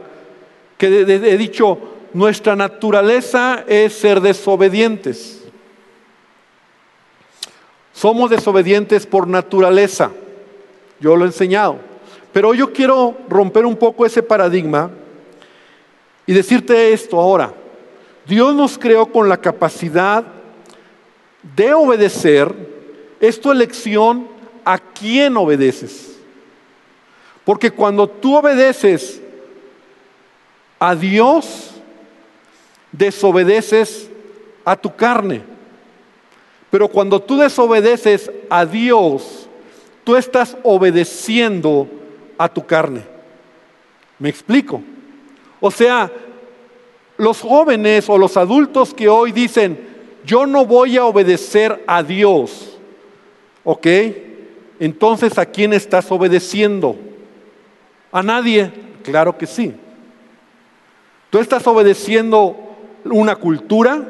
que 0.78 0.88
he 0.88 1.38
dicho, 1.38 1.78
nuestra 2.14 2.56
naturaleza 2.56 3.64
es 3.68 3.94
ser 3.94 4.22
desobedientes. 4.22 5.44
Somos 7.94 8.30
desobedientes 8.30 9.06
por 9.06 9.28
naturaleza. 9.28 10.12
Yo 11.00 11.16
lo 11.16 11.26
he 11.26 11.28
enseñado. 11.28 11.80
Pero 12.32 12.54
yo 12.54 12.72
quiero 12.72 13.18
romper 13.28 13.66
un 13.66 13.76
poco 13.76 14.06
ese 14.06 14.24
paradigma 14.24 14.92
y 16.26 16.34
decirte 16.34 16.94
esto 16.94 17.20
ahora. 17.20 17.54
Dios 18.26 18.54
nos 18.54 18.78
creó 18.78 19.08
con 19.08 19.28
la 19.28 19.38
capacidad 19.38 20.24
de 21.56 21.74
obedecer. 21.74 22.54
Es 23.20 23.42
tu 23.42 23.52
elección 23.52 24.28
a 24.64 24.78
quién 24.78 25.36
obedeces. 25.36 26.18
Porque 27.44 27.72
cuando 27.72 28.08
tú 28.08 28.38
obedeces 28.38 29.20
a 30.80 30.96
Dios, 30.96 31.69
desobedeces 32.92 34.10
a 34.66 34.76
tu 34.76 34.96
carne. 34.96 35.42
Pero 36.70 36.88
cuando 36.88 37.22
tú 37.22 37.38
desobedeces 37.38 38.32
a 38.50 38.66
Dios, 38.66 39.48
tú 40.04 40.16
estás 40.16 40.56
obedeciendo 40.64 41.88
a 42.38 42.48
tu 42.48 42.66
carne. 42.66 43.04
¿Me 44.20 44.30
explico? 44.30 44.82
O 45.60 45.72
sea, 45.72 46.12
los 47.18 47.42
jóvenes 47.42 48.10
o 48.10 48.18
los 48.18 48.38
adultos 48.38 48.94
que 48.94 49.10
hoy 49.10 49.32
dicen, 49.32 49.88
yo 50.26 50.46
no 50.46 50.66
voy 50.66 50.98
a 50.98 51.06
obedecer 51.06 51.84
a 51.88 52.04
Dios, 52.04 52.78
¿ok? 53.64 53.88
Entonces, 54.80 55.38
¿a 55.38 55.46
quién 55.46 55.74
estás 55.74 56.12
obedeciendo? 56.12 56.96
¿A 58.12 58.24
nadie? 58.24 58.72
Claro 59.04 59.38
que 59.38 59.48
sí. 59.48 59.74
Tú 61.30 61.40
estás 61.40 61.66
obedeciendo 61.68 62.69
una 63.06 63.36
cultura, 63.36 64.08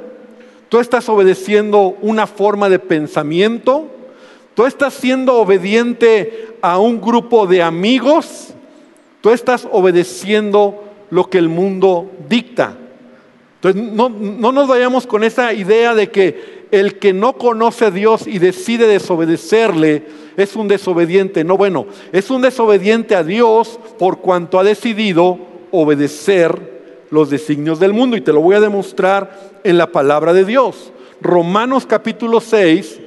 tú 0.70 0.80
estás 0.80 1.10
obedeciendo 1.10 1.98
una 2.02 2.28
forma 2.28 2.70
de 2.70 2.80
pensamiento, 2.80 3.88
tú 4.54 4.66
estás 4.66 4.94
siendo 4.94 5.36
obediente 5.36 6.48
a 6.62 6.80
un 6.80 7.02
grupo 7.02 7.48
de 7.48 7.62
amigos, 7.62 8.54
tú 9.22 9.32
estás 9.32 9.68
obedeciendo 9.72 10.84
lo 11.10 11.30
que 11.30 11.38
el 11.38 11.50
mundo 11.50 12.12
dicta. 12.28 12.76
Entonces, 13.56 13.82
no, 13.92 14.10
no, 14.10 14.52
nos 14.52 14.68
vayamos 14.68 15.06
con 15.06 15.24
esa 15.24 15.54
idea 15.54 15.94
de 15.94 16.10
que 16.10 16.68
el 16.72 17.00
que 17.00 17.14
no 17.14 17.34
conoce 17.34 17.86
a 17.86 17.92
Dios 17.92 18.28
y 18.28 18.40
decide 18.40 18.88
desobedecerle 18.88 20.04
es 20.38 20.56
un 20.56 20.68
desobediente. 20.68 21.44
No, 21.44 21.58
bueno, 21.58 21.88
es 22.14 22.30
un 22.30 22.42
desobediente 22.42 23.16
a 23.16 23.24
Dios 23.24 23.80
por 23.98 24.20
cuanto 24.20 24.60
ha 24.60 24.64
decidido 24.64 25.40
obedecer 25.72 26.79
los 27.12 27.30
designios 27.30 27.80
del 27.80 27.94
mundo 27.94 28.18
y 28.18 28.22
te 28.22 28.34
lo 28.34 28.42
voy 28.42 28.56
a 28.56 28.60
demostrar 28.60 29.60
en 29.64 29.78
la 29.78 29.88
palabra 29.88 30.34
de 30.34 30.46
Dios. 30.46 30.92
Romanos 31.22 31.86
capítulo 31.86 32.40
6, 32.40 33.00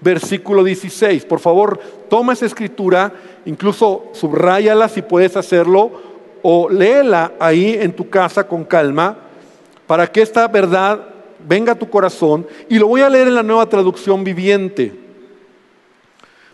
versículo 0.00 0.64
16. 0.64 1.24
Por 1.24 1.40
favor, 1.40 1.78
toma 2.08 2.32
esa 2.32 2.46
escritura, 2.46 3.12
incluso 3.44 4.04
subráyala 4.12 4.88
si 4.88 5.02
puedes 5.02 5.36
hacerlo 5.36 5.90
o 6.42 6.70
léela 6.70 7.32
ahí 7.38 7.76
en 7.80 7.92
tu 7.92 8.08
casa 8.08 8.46
con 8.46 8.64
calma 8.64 9.16
para 9.86 10.06
que 10.06 10.22
esta 10.22 10.48
verdad 10.48 11.00
venga 11.46 11.72
a 11.72 11.78
tu 11.78 11.88
corazón 11.90 12.46
y 12.68 12.78
lo 12.78 12.86
voy 12.86 13.02
a 13.02 13.10
leer 13.10 13.28
en 13.28 13.34
la 13.34 13.42
nueva 13.42 13.68
traducción 13.68 14.24
viviente. 14.24 14.92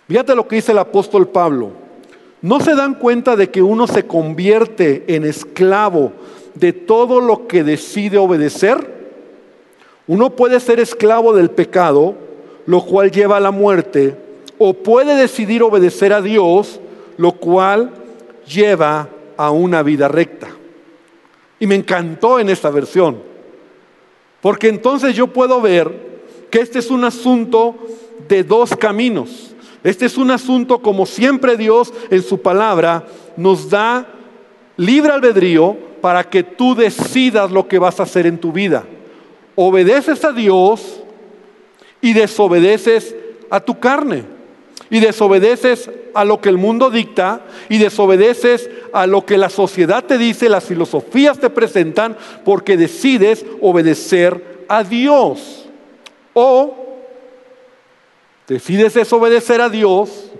Fíjate 0.09 0.35
lo 0.35 0.47
que 0.47 0.57
dice 0.57 0.73
el 0.73 0.79
apóstol 0.79 1.29
Pablo. 1.29 1.73
¿No 2.43 2.61
se 2.61 2.75
dan 2.75 2.95
cuenta 2.95 3.35
de 3.35 3.51
que 3.51 3.63
uno 3.63 3.87
se 3.87 4.07
convierte 4.07 5.05
en 5.09 5.25
esclavo 5.25 6.13
de 6.57 6.73
todo 6.73 7.21
lo 7.21 7.47
que 7.47 7.63
decide 7.63 8.19
obedecer. 8.19 8.97
Uno 10.07 10.31
puede 10.31 10.59
ser 10.61 10.81
esclavo 10.81 11.33
del 11.33 11.51
pecado, 11.51 12.15
lo 12.67 12.85
cual 12.85 13.11
lleva 13.11 13.37
a 13.37 13.41
la 13.41 13.51
muerte, 13.51 14.17
o 14.59 14.73
puede 14.73 15.15
decidir 15.15 15.63
obedecer 15.63 16.13
a 16.13 16.23
Dios, 16.23 16.81
lo 17.19 17.33
cual 17.33 17.93
lleva 18.47 19.09
a 19.37 19.51
una 19.51 19.83
vida 19.83 20.09
recta. 20.09 20.49
Y 21.61 21.67
me 21.67 21.75
encantó 21.75 22.39
en 22.39 22.49
esta 22.49 22.71
versión, 22.71 23.19
porque 24.41 24.69
entonces 24.69 25.15
yo 25.15 25.27
puedo 25.29 25.61
ver 25.61 26.07
que 26.51 26.61
este 26.61 26.79
es 26.79 26.91
un 26.91 27.05
asunto 27.05 27.75
de 28.29 28.45
dos 28.45 28.75
caminos. 28.77 29.55
Este 29.85 30.07
es 30.07 30.17
un 30.17 30.31
asunto 30.31 30.79
como 30.79 31.07
siempre 31.07 31.57
Dios 31.57 31.93
en 32.11 32.23
su 32.23 32.41
palabra 32.41 33.05
nos 33.37 33.71
da 33.71 34.07
libre 34.77 35.13
albedrío 35.13 35.86
para 36.01 36.25
que 36.25 36.43
tú 36.43 36.75
decidas 36.75 37.51
lo 37.51 37.69
que 37.69 37.79
vas 37.79 38.01
a 38.01 38.05
hacer 38.05 38.27
en 38.27 38.39
tu 38.39 38.53
vida. 38.53 38.85
Obedeces 39.55 40.25
a 40.25 40.33
Dios 40.33 41.01
y 42.01 42.13
desobedeces 42.13 43.15
a 43.51 43.61
tu 43.61 43.79
carne. 43.79 44.25
Y 44.89 45.01
desobedeces 45.01 45.91
a 46.15 46.25
lo 46.25 46.41
que 46.41 46.49
el 46.49 46.59
mundo 46.59 46.91
dicta 46.91 47.43
y 47.69 47.79
desobedeces 47.79 48.71
a 48.93 49.07
lo 49.07 49.27
que 49.27 49.37
la 49.37 49.51
sociedad 49.51 50.05
te 50.05 50.17
dice, 50.17 50.49
las 50.49 50.65
filosofías 50.65 51.39
te 51.39 51.51
presentan, 51.51 52.17
porque 52.45 52.77
decides 52.77 53.45
obedecer 53.61 54.65
a 54.69 54.85
Dios. 54.85 55.67
O 56.35 56.75
decides 58.47 58.95
desobedecer 58.95 59.61
a 59.61 59.69
Dios, 59.69 60.31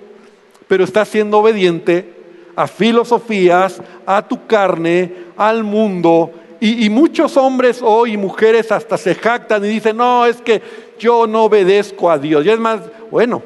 pero 0.69 0.85
estás 0.85 1.09
siendo 1.09 1.39
obediente 1.39 2.16
a 2.57 2.67
filosofías, 2.67 3.81
a 4.07 4.27
tu 4.27 4.47
carne, 4.47 5.13
al 5.37 5.63
mundo. 5.63 6.33
Y, 6.59 6.89
muchos 6.89 7.37
hombres 7.37 7.81
hoy 7.83 8.17
mujeres 8.17 8.73
hasta 8.73 8.97
se 8.97 9.15
jactan 9.15 9.63
y 9.65 9.69
dicen, 9.69 9.99
no, 9.99 10.25
es 10.25 10.39
que 10.39 10.63
yo 10.99 11.27
no 11.27 11.45
obedezco 11.45 12.11
a 12.11 12.19
Dios. 12.19 12.45
Y 12.47 12.51
es 12.51 12.59
más, 12.59 12.81
bueno, 13.11 13.43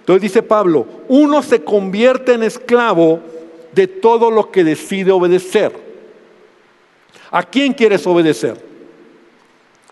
entonces 0.00 0.22
dice 0.22 0.42
Pablo, 0.42 0.84
uno 1.06 1.40
se 1.40 1.62
convierte 1.62 2.32
en 2.32 2.42
esclavo 2.42 3.20
de 3.72 3.86
todo 3.86 4.30
lo 4.30 4.50
que 4.50 4.64
decide 4.64 5.12
obedecer. 5.12 5.72
¿A 7.30 7.44
quién 7.44 7.72
quieres 7.72 8.04
obedecer? 8.06 8.56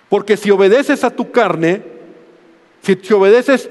Porque 0.08 0.36
si 0.36 0.50
obedeces 0.50 1.04
a 1.04 1.10
tu 1.10 1.30
carne, 1.30 1.82
si 2.82 3.12
obedeces 3.12 3.70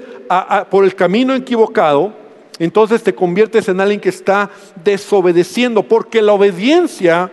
por 0.70 0.84
el 0.84 0.94
camino 0.94 1.34
equivocado, 1.34 2.12
entonces 2.58 3.02
te 3.02 3.14
conviertes 3.14 3.68
en 3.68 3.80
alguien 3.80 4.00
que 4.00 4.08
está 4.08 4.50
desobedeciendo, 4.82 5.82
porque 5.82 6.22
la 6.22 6.32
obediencia 6.32 7.30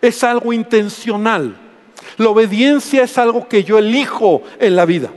es 0.00 0.24
algo 0.24 0.52
intencional. 0.52 1.56
La 2.16 2.30
obediencia 2.30 3.02
es 3.02 3.18
algo 3.18 3.48
que 3.48 3.64
yo 3.64 3.78
elijo 3.78 4.42
en 4.58 4.76
la 4.76 4.86
vida. 4.86 5.10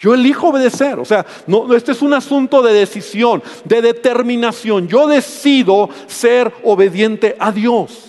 Yo 0.00 0.14
elijo 0.14 0.48
obedecer. 0.48 0.98
O 0.98 1.04
sea, 1.04 1.26
no, 1.46 1.74
este 1.74 1.92
es 1.92 2.02
un 2.02 2.14
asunto 2.14 2.62
de 2.62 2.72
decisión, 2.72 3.42
de 3.64 3.82
determinación. 3.82 4.88
Yo 4.88 5.06
decido 5.06 5.90
ser 6.06 6.52
obediente 6.62 7.36
a 7.38 7.52
Dios. 7.52 8.04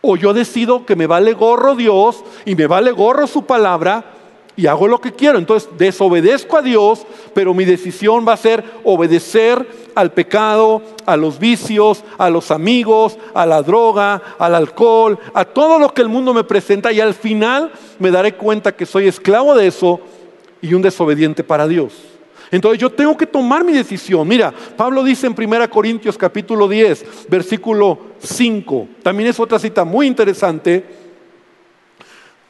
O 0.00 0.16
yo 0.16 0.32
decido 0.32 0.86
que 0.86 0.94
me 0.94 1.08
vale 1.08 1.32
gorro 1.32 1.74
Dios 1.74 2.22
y 2.44 2.54
me 2.54 2.68
vale 2.68 2.92
gorro 2.92 3.26
su 3.26 3.44
palabra 3.44 4.17
y 4.58 4.66
hago 4.66 4.88
lo 4.88 5.00
que 5.00 5.12
quiero. 5.12 5.38
Entonces 5.38 5.70
desobedezco 5.78 6.56
a 6.56 6.62
Dios, 6.62 7.06
pero 7.32 7.54
mi 7.54 7.64
decisión 7.64 8.26
va 8.26 8.32
a 8.32 8.36
ser 8.36 8.64
obedecer 8.82 9.64
al 9.94 10.12
pecado, 10.12 10.82
a 11.06 11.16
los 11.16 11.38
vicios, 11.38 12.02
a 12.18 12.28
los 12.28 12.50
amigos, 12.50 13.16
a 13.34 13.46
la 13.46 13.62
droga, 13.62 14.20
al 14.36 14.56
alcohol, 14.56 15.16
a 15.32 15.44
todo 15.44 15.78
lo 15.78 15.94
que 15.94 16.02
el 16.02 16.08
mundo 16.08 16.34
me 16.34 16.42
presenta 16.42 16.90
y 16.90 17.00
al 17.00 17.14
final 17.14 17.70
me 18.00 18.10
daré 18.10 18.34
cuenta 18.34 18.74
que 18.74 18.84
soy 18.84 19.06
esclavo 19.06 19.54
de 19.54 19.68
eso 19.68 20.00
y 20.60 20.74
un 20.74 20.82
desobediente 20.82 21.44
para 21.44 21.68
Dios. 21.68 21.92
Entonces 22.50 22.80
yo 22.80 22.90
tengo 22.90 23.16
que 23.16 23.26
tomar 23.26 23.62
mi 23.62 23.72
decisión. 23.72 24.26
Mira, 24.26 24.52
Pablo 24.76 25.04
dice 25.04 25.28
en 25.28 25.36
1 25.38 25.70
Corintios 25.70 26.18
capítulo 26.18 26.66
10, 26.66 27.28
versículo 27.28 27.96
5, 28.18 28.88
también 29.04 29.28
es 29.28 29.38
otra 29.38 29.60
cita 29.60 29.84
muy 29.84 30.08
interesante, 30.08 30.84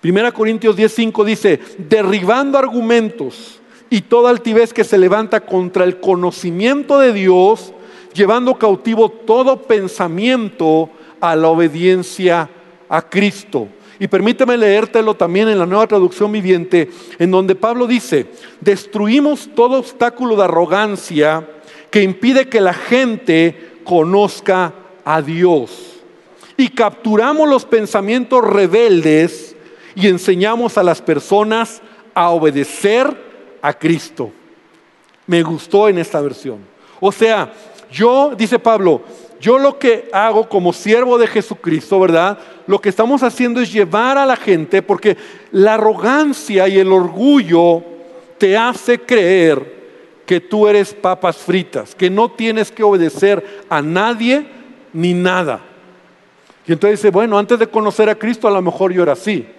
Primera 0.09 0.33
Corintios 0.33 0.75
10:5 0.75 1.23
dice, 1.23 1.61
derribando 1.77 2.57
argumentos 2.57 3.61
y 3.91 4.01
toda 4.01 4.31
altivez 4.31 4.73
que 4.73 4.83
se 4.83 4.97
levanta 4.97 5.41
contra 5.41 5.85
el 5.85 6.01
conocimiento 6.01 6.99
de 6.99 7.13
Dios, 7.13 7.75
llevando 8.15 8.55
cautivo 8.55 9.11
todo 9.11 9.65
pensamiento 9.65 10.89
a 11.21 11.37
la 11.37 11.49
obediencia 11.49 12.49
a 12.89 13.03
Cristo. 13.03 13.69
Y 13.99 14.09
permíteme 14.09 14.57
leértelo 14.57 15.13
también 15.13 15.47
en 15.51 15.59
la 15.59 15.67
nueva 15.67 15.87
traducción 15.87 16.33
viviente, 16.33 16.89
en 17.19 17.31
donde 17.31 17.55
Pablo 17.55 17.87
dice, 17.87 18.29
destruimos 18.63 19.51
todo 19.55 19.77
obstáculo 19.79 20.37
de 20.37 20.45
arrogancia 20.45 21.47
que 21.91 22.03
impide 22.03 22.49
que 22.49 22.63
la 22.63 22.73
gente 22.73 23.75
conozca 23.85 24.73
a 25.05 25.21
Dios. 25.21 26.01
Y 26.57 26.71
capturamos 26.71 27.47
los 27.47 27.67
pensamientos 27.67 28.43
rebeldes 28.43 29.55
y 29.99 30.07
enseñamos 30.07 30.79
a 30.79 30.85
las 30.85 31.03
personas 31.03 31.83
a 32.15 32.31
obedecer 32.31 33.17
a 33.61 33.73
Cristo. 33.73 34.31
Me 35.27 35.43
gustó 35.43 35.89
en 35.89 35.99
esta 35.99 36.21
versión. 36.21 36.59
O 37.01 37.11
sea, 37.11 37.53
yo, 37.91 38.33
dice 38.37 38.61
Pablo, 38.61 39.03
yo 39.41 39.59
lo 39.59 39.77
que 39.77 40.09
hago 40.13 40.49
como 40.49 40.73
siervo 40.73 41.19
de 41.19 41.27
Jesucristo, 41.27 41.99
¿verdad? 41.99 42.39
Lo 42.69 42.81
que 42.81 42.91
estamos 42.91 43.25
haciendo 43.25 43.61
es 43.61 43.73
llevar 43.73 44.17
a 44.19 44.25
la 44.25 44.37
gente, 44.37 44.83
porque 44.83 45.17
la 45.51 45.75
arrogancia 45.75 46.69
y 46.69 46.79
el 46.79 46.93
orgullo 46.93 47.83
te 48.39 48.57
hace 48.57 49.01
creer 49.01 49.79
que 50.25 50.41
tú 50.41 50.69
eres 50.69 50.95
papas 50.95 51.39
fritas, 51.39 51.97
que 51.97 52.09
no 52.09 52.31
tienes 52.31 52.71
que 52.71 52.85
obedecer 52.85 53.65
a 53.69 53.83
nadie 53.83 54.47
ni 54.93 55.13
nada. 55.13 55.61
Y 56.69 56.73
entonces 56.73 57.01
dice, 57.01 57.11
bueno, 57.11 57.37
antes 57.37 57.59
de 57.59 57.67
conocer 57.67 58.09
a 58.09 58.15
Cristo 58.15 58.47
a 58.47 58.53
lo 58.53 58.63
mejor 58.63 58.93
yo 58.93 59.03
era 59.03 59.15
así. 59.15 59.58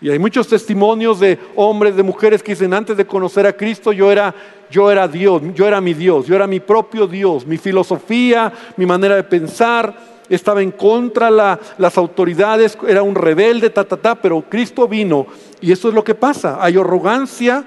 Y 0.00 0.10
hay 0.10 0.18
muchos 0.18 0.46
testimonios 0.46 1.20
de 1.20 1.38
hombres, 1.54 1.96
de 1.96 2.02
mujeres 2.02 2.42
que 2.42 2.52
dicen, 2.52 2.74
antes 2.74 2.96
de 2.96 3.06
conocer 3.06 3.46
a 3.46 3.56
Cristo 3.56 3.92
yo 3.92 4.12
era, 4.12 4.34
yo 4.70 4.90
era 4.90 5.08
Dios, 5.08 5.40
yo 5.54 5.66
era 5.66 5.80
mi 5.80 5.94
Dios, 5.94 6.26
yo 6.26 6.36
era 6.36 6.46
mi 6.46 6.60
propio 6.60 7.06
Dios, 7.06 7.46
mi 7.46 7.56
filosofía, 7.56 8.52
mi 8.76 8.84
manera 8.84 9.16
de 9.16 9.24
pensar, 9.24 9.94
estaba 10.28 10.62
en 10.62 10.72
contra 10.72 11.30
la, 11.30 11.58
las 11.78 11.96
autoridades, 11.96 12.76
era 12.86 13.02
un 13.02 13.14
rebelde, 13.14 13.70
ta, 13.70 13.84
ta, 13.84 13.96
ta, 13.96 14.14
pero 14.16 14.42
Cristo 14.42 14.86
vino 14.86 15.26
y 15.60 15.72
eso 15.72 15.88
es 15.88 15.94
lo 15.94 16.04
que 16.04 16.14
pasa, 16.14 16.58
hay 16.60 16.76
arrogancia, 16.76 17.64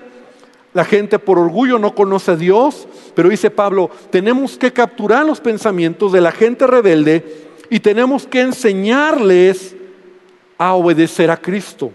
la 0.73 0.85
gente 0.85 1.17
por 1.17 1.39
orgullo 1.39 1.79
no 1.79 1.95
conoce 1.95 2.31
a 2.31 2.35
Dios, 2.35 2.87
pero 3.15 3.29
dice 3.29 3.49
Pablo, 3.49 3.89
tenemos 4.11 4.55
que 4.55 4.71
capturar 4.71 5.25
los 5.25 5.39
pensamientos 5.39 6.11
de 6.11 6.21
la 6.21 6.31
gente 6.31 6.67
rebelde 6.67 7.47
y 7.71 7.79
tenemos 7.79 8.27
que 8.27 8.41
enseñarles 8.41 9.75
a 10.59 10.73
obedecer 10.73 11.31
a 11.31 11.37
Cristo. 11.37 11.91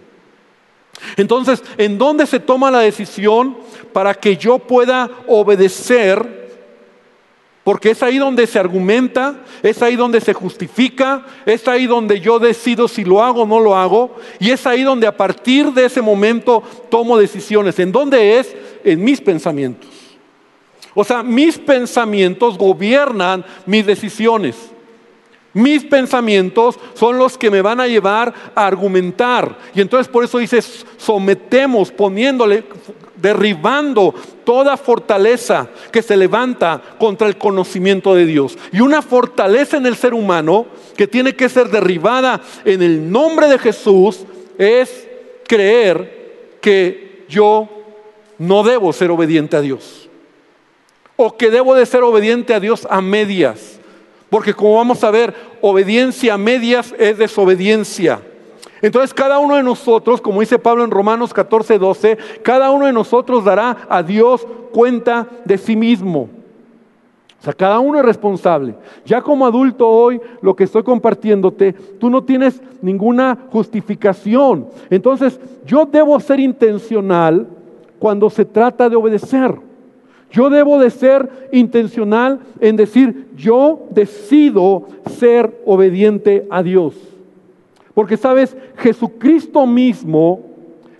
Entonces, 1.17 1.63
¿en 1.79 1.99
dónde 1.99 2.27
se 2.27 2.41
toma 2.41 2.71
la 2.71 2.81
decisión 2.81 3.57
para 3.93 4.15
que 4.15 4.37
yo 4.37 4.59
pueda 4.59 5.11
obedecer? 5.27 6.45
Porque 7.65 7.91
es 7.91 8.03
ahí 8.03 8.19
donde 8.19 8.47
se 8.47 8.59
argumenta, 8.59 9.41
es 9.63 9.81
ahí 9.83 9.97
donde 9.97 10.21
se 10.21 10.35
justifica, 10.35 11.25
es 11.47 11.67
ahí 11.67 11.87
donde 11.87 12.21
yo 12.21 12.39
decido 12.39 12.89
si 12.89 13.05
lo 13.05 13.23
hago 13.23 13.43
o 13.43 13.47
no 13.47 13.59
lo 13.59 13.75
hago, 13.75 14.17
y 14.39 14.51
es 14.51 14.67
ahí 14.67 14.83
donde 14.83 15.07
a 15.07 15.17
partir 15.17 15.73
de 15.73 15.87
ese 15.87 16.03
momento 16.03 16.63
tomo 16.91 17.17
decisiones. 17.17 17.79
¿En 17.79 17.91
dónde 17.91 18.39
es? 18.39 18.55
En 18.85 19.03
mis 19.03 19.21
pensamientos. 19.21 19.89
O 20.95 21.05
sea, 21.05 21.23
mis 21.23 21.59
pensamientos 21.59 22.59
gobiernan 22.59 23.45
mis 23.65 23.87
decisiones. 23.87 24.74
Mis 25.55 25.85
pensamientos 25.85 26.79
son 26.95 27.17
los 27.17 27.39
que 27.39 27.51
me 27.51 27.63
van 27.63 27.81
a 27.81 27.87
llevar 27.87 28.35
a 28.57 28.67
argumentar. 28.67 29.57
Y 29.73 29.81
entonces 29.81 30.09
por 30.09 30.25
eso 30.25 30.39
dice, 30.39 30.61
sometemos, 30.97 31.93
poniéndole, 31.93 32.65
derribando 33.17 34.13
toda 34.45 34.77
fortaleza 34.77 35.69
que 35.93 36.03
se 36.03 36.17
levanta 36.17 36.83
contra 36.99 37.29
el 37.29 37.39
conocimiento 37.39 38.17
de 38.17 38.27
Dios. 38.27 38.59
Y 38.73 38.81
una 38.81 39.01
fortaleza 39.01 39.77
en 39.77 39.87
el 39.87 39.95
ser 39.95 40.13
humano 40.13 40.67
que 40.97 41.07
tiene 41.07 41.37
que 41.37 41.49
ser 41.49 41.69
derribada 41.69 42.43
en 42.65 42.83
el 42.83 43.11
nombre 43.11 43.47
de 43.47 43.59
Jesús 43.59 44.27
es 44.59 45.09
creer 45.47 46.57
que 46.61 47.25
yo 47.29 47.69
no 48.39 48.65
debo 48.65 48.93
ser 48.93 49.13
obediente 49.13 49.57
a 49.57 49.61
Dios. 49.61 50.09
O 51.15 51.37
que 51.37 51.49
debo 51.49 51.77
de 51.77 51.87
ser 51.87 52.03
obediente 52.03 52.55
a 52.55 52.61
Dios 52.61 52.89
a 52.91 53.01
medias 53.01 53.74
porque 54.35 54.53
como 54.53 54.75
vamos 54.75 55.05
a 55.05 55.13
ver, 55.13 55.33
obediencia 55.61 56.35
a 56.35 56.39
medias 56.39 56.93
es 56.99 57.17
desobediencia. 57.17 58.21
Entonces 58.83 59.15
cada 59.15 59.39
uno 59.39 59.55
de 59.55 59.63
nosotros, 59.63 60.21
como 60.21 60.41
dice 60.41 60.59
Pablo 60.59 60.83
en 60.83 60.91
Romanos 60.91 61.33
14, 61.33 61.79
12, 61.79 62.19
cada 62.43 62.73
uno 62.73 62.87
de 62.87 62.93
nosotros 62.93 63.45
dará 63.45 63.87
a 63.89 64.03
Dios 64.03 64.45
cuenta 64.73 65.29
de 65.45 65.57
sí 65.57 65.77
mismo. 65.77 66.23
O 67.41 67.45
sea, 67.45 67.53
cada 67.53 67.79
uno 67.79 68.01
es 68.01 68.05
responsable. 68.05 68.75
Ya 69.07 69.23
como 69.23 69.47
adulto 69.47 69.89
hoy, 69.89 70.21
lo 70.43 70.57
que 70.57 70.65
estoy 70.65 70.83
compartiéndote, 70.83 71.73
tú 71.73 72.11
no 72.11 72.25
tienes 72.25 72.61
ninguna 72.83 73.39
justificación. 73.53 74.67
Entonces, 74.91 75.39
yo 75.65 75.87
debo 75.87 76.19
ser 76.19 76.41
intencional 76.41 77.47
cuando 78.01 78.29
se 78.29 78.45
trata 78.45 78.89
de 78.89 78.97
obedecer. 78.97 79.55
Yo 80.35 80.51
debo 80.51 80.81
de 80.81 80.91
ser 80.91 81.49
intencional 81.53 82.41
en 82.59 82.75
decir, 82.75 83.29
yo 83.37 83.87
decido 83.91 84.89
ser 85.07 85.63
obediente 85.65 86.45
a 86.51 86.65
Dios. 86.65 86.97
Porque 87.95 88.17
sabes, 88.17 88.57
Jesucristo 88.77 89.65
mismo, 89.65 90.41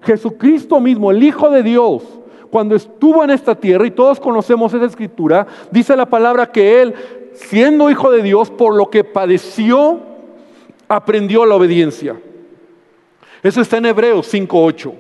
Jesucristo 0.03 0.79
mismo, 0.79 1.11
el 1.11 1.21
Hijo 1.21 1.51
de 1.51 1.65
Dios, 1.65 2.05
cuando 2.49 2.77
estuvo 2.77 3.25
en 3.25 3.31
esta 3.31 3.57
tierra, 3.57 3.85
y 3.85 3.91
todos 3.91 4.21
conocemos 4.21 4.73
esa 4.73 4.85
escritura, 4.85 5.49
dice 5.73 5.97
la 5.97 6.07
palabra 6.07 6.53
que 6.53 6.81
Él, 6.81 6.95
siendo 7.33 7.91
hijo 7.91 8.13
de 8.13 8.23
Dios, 8.23 8.53
por 8.53 8.77
lo 8.77 8.89
que 8.89 9.03
padeció, 9.03 9.99
aprendió 10.87 11.45
la 11.45 11.57
obediencia. 11.57 12.17
Eso 13.43 13.61
está 13.61 13.79
en 13.79 13.87
Hebreos 13.87 14.33
5.8. 14.33 14.93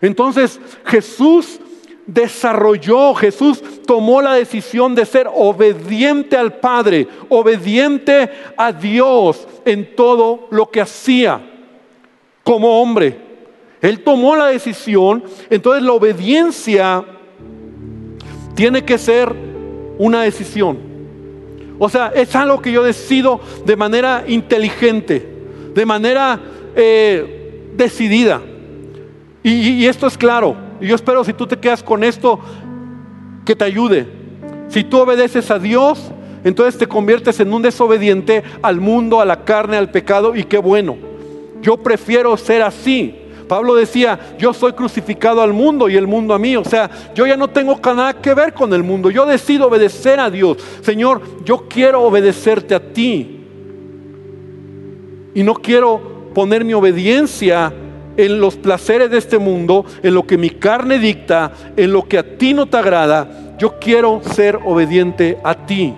Entonces 0.00 0.58
Jesús 0.86 1.60
desarrolló, 2.08 3.14
Jesús 3.14 3.62
tomó 3.86 4.20
la 4.22 4.32
decisión 4.34 4.94
de 4.94 5.04
ser 5.04 5.28
obediente 5.32 6.36
al 6.36 6.54
Padre, 6.54 7.06
obediente 7.28 8.30
a 8.56 8.72
Dios 8.72 9.46
en 9.64 9.94
todo 9.94 10.48
lo 10.50 10.70
que 10.70 10.80
hacía 10.80 11.40
como 12.42 12.80
hombre. 12.80 13.16
Él 13.82 14.02
tomó 14.02 14.34
la 14.34 14.46
decisión, 14.46 15.22
entonces 15.50 15.82
la 15.84 15.92
obediencia 15.92 17.04
tiene 18.54 18.84
que 18.84 18.96
ser 18.96 19.32
una 19.98 20.22
decisión. 20.22 20.78
O 21.78 21.88
sea, 21.90 22.10
es 22.16 22.34
algo 22.34 22.60
que 22.60 22.72
yo 22.72 22.82
decido 22.82 23.38
de 23.66 23.76
manera 23.76 24.24
inteligente, 24.26 25.28
de 25.74 25.86
manera 25.86 26.40
eh, 26.74 27.70
decidida. 27.76 28.40
y 29.42 29.86
esto 29.86 30.06
es 30.06 30.18
claro. 30.18 30.67
Y 30.80 30.86
yo 30.86 30.94
espero 30.94 31.24
si 31.24 31.32
tú 31.32 31.46
te 31.46 31.56
quedas 31.56 31.82
con 31.82 32.04
esto, 32.04 32.38
que 33.44 33.56
te 33.56 33.64
ayude. 33.64 34.06
Si 34.68 34.84
tú 34.84 34.98
obedeces 34.98 35.50
a 35.50 35.58
Dios, 35.58 36.10
entonces 36.44 36.78
te 36.78 36.86
conviertes 36.86 37.40
en 37.40 37.52
un 37.52 37.62
desobediente 37.62 38.42
al 38.62 38.80
mundo, 38.80 39.20
a 39.20 39.24
la 39.24 39.44
carne, 39.44 39.76
al 39.76 39.90
pecado, 39.90 40.36
y 40.36 40.44
qué 40.44 40.58
bueno. 40.58 40.96
Yo 41.62 41.76
prefiero 41.78 42.36
ser 42.36 42.62
así. 42.62 43.14
Pablo 43.48 43.74
decía, 43.74 44.36
yo 44.38 44.52
soy 44.52 44.74
crucificado 44.74 45.40
al 45.40 45.54
mundo 45.54 45.88
y 45.88 45.96
el 45.96 46.06
mundo 46.06 46.34
a 46.34 46.38
mí. 46.38 46.54
O 46.56 46.64
sea, 46.64 46.90
yo 47.14 47.26
ya 47.26 47.36
no 47.36 47.48
tengo 47.48 47.80
nada 47.82 48.20
que 48.20 48.34
ver 48.34 48.52
con 48.52 48.72
el 48.74 48.82
mundo. 48.82 49.10
Yo 49.10 49.24
decido 49.24 49.66
obedecer 49.66 50.20
a 50.20 50.30
Dios. 50.30 50.58
Señor, 50.82 51.22
yo 51.44 51.66
quiero 51.68 52.02
obedecerte 52.02 52.74
a 52.74 52.92
ti. 52.92 53.40
Y 55.34 55.42
no 55.42 55.54
quiero 55.54 56.30
poner 56.34 56.64
mi 56.64 56.74
obediencia 56.74 57.72
en 58.18 58.40
los 58.40 58.56
placeres 58.56 59.10
de 59.10 59.16
este 59.16 59.38
mundo, 59.38 59.86
en 60.02 60.12
lo 60.12 60.26
que 60.26 60.36
mi 60.36 60.50
carne 60.50 60.98
dicta, 60.98 61.52
en 61.76 61.92
lo 61.92 62.06
que 62.06 62.18
a 62.18 62.36
ti 62.36 62.52
no 62.52 62.66
te 62.66 62.76
agrada. 62.76 63.54
Yo 63.58 63.78
quiero 63.78 64.20
ser 64.22 64.58
obediente 64.64 65.38
a 65.44 65.54
ti. 65.54 65.94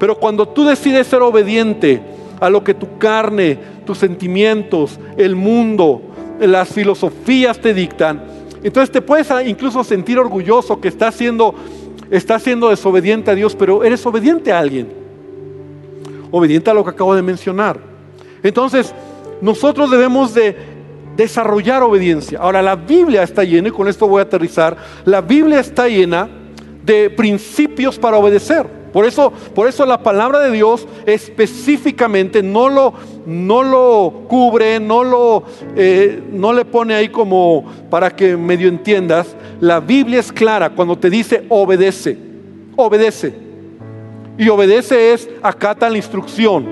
Pero 0.00 0.18
cuando 0.18 0.48
tú 0.48 0.64
decides 0.64 1.06
ser 1.06 1.20
obediente 1.20 2.00
a 2.40 2.48
lo 2.48 2.64
que 2.64 2.72
tu 2.72 2.96
carne, 2.96 3.58
tus 3.84 3.98
sentimientos, 3.98 4.98
el 5.18 5.36
mundo, 5.36 6.00
las 6.40 6.70
filosofías 6.70 7.58
te 7.60 7.74
dictan, 7.74 8.22
entonces 8.62 8.90
te 8.90 9.02
puedes 9.02 9.28
incluso 9.46 9.84
sentir 9.84 10.18
orgulloso 10.18 10.80
que 10.80 10.88
estás 10.88 11.14
siendo, 11.14 11.54
estás 12.10 12.42
siendo 12.42 12.70
desobediente 12.70 13.30
a 13.30 13.34
Dios, 13.34 13.54
pero 13.54 13.84
eres 13.84 14.04
obediente 14.06 14.52
a 14.52 14.58
alguien. 14.58 14.88
Obediente 16.30 16.70
a 16.70 16.74
lo 16.74 16.82
que 16.82 16.90
acabo 16.90 17.14
de 17.14 17.22
mencionar. 17.22 17.78
Entonces, 18.42 18.94
nosotros 19.40 19.90
debemos 19.90 20.34
de 20.34 20.56
desarrollar 21.18 21.82
obediencia. 21.82 22.38
Ahora, 22.38 22.62
la 22.62 22.76
Biblia 22.76 23.24
está 23.24 23.42
llena, 23.42 23.68
y 23.68 23.72
con 23.72 23.88
esto 23.88 24.06
voy 24.06 24.20
a 24.20 24.22
aterrizar, 24.22 24.76
la 25.04 25.20
Biblia 25.20 25.58
está 25.58 25.88
llena 25.88 26.28
de 26.84 27.10
principios 27.10 27.98
para 27.98 28.16
obedecer. 28.16 28.78
Por 28.92 29.04
eso, 29.04 29.32
por 29.54 29.68
eso 29.68 29.84
la 29.84 30.02
palabra 30.02 30.38
de 30.38 30.52
Dios 30.52 30.86
específicamente 31.04 32.42
no 32.42 32.68
lo, 32.68 32.94
no 33.26 33.62
lo 33.62 34.26
cubre, 34.28 34.80
no, 34.80 35.04
lo, 35.04 35.42
eh, 35.76 36.22
no 36.32 36.52
le 36.52 36.64
pone 36.64 36.94
ahí 36.94 37.08
como 37.08 37.66
para 37.90 38.10
que 38.10 38.36
medio 38.36 38.68
entiendas. 38.68 39.36
La 39.60 39.80
Biblia 39.80 40.20
es 40.20 40.32
clara 40.32 40.70
cuando 40.70 40.96
te 40.96 41.10
dice 41.10 41.44
obedece, 41.48 42.16
obedece. 42.76 43.34
Y 44.38 44.48
obedece 44.48 45.12
es 45.12 45.28
acata 45.42 45.90
la 45.90 45.96
instrucción. 45.96 46.64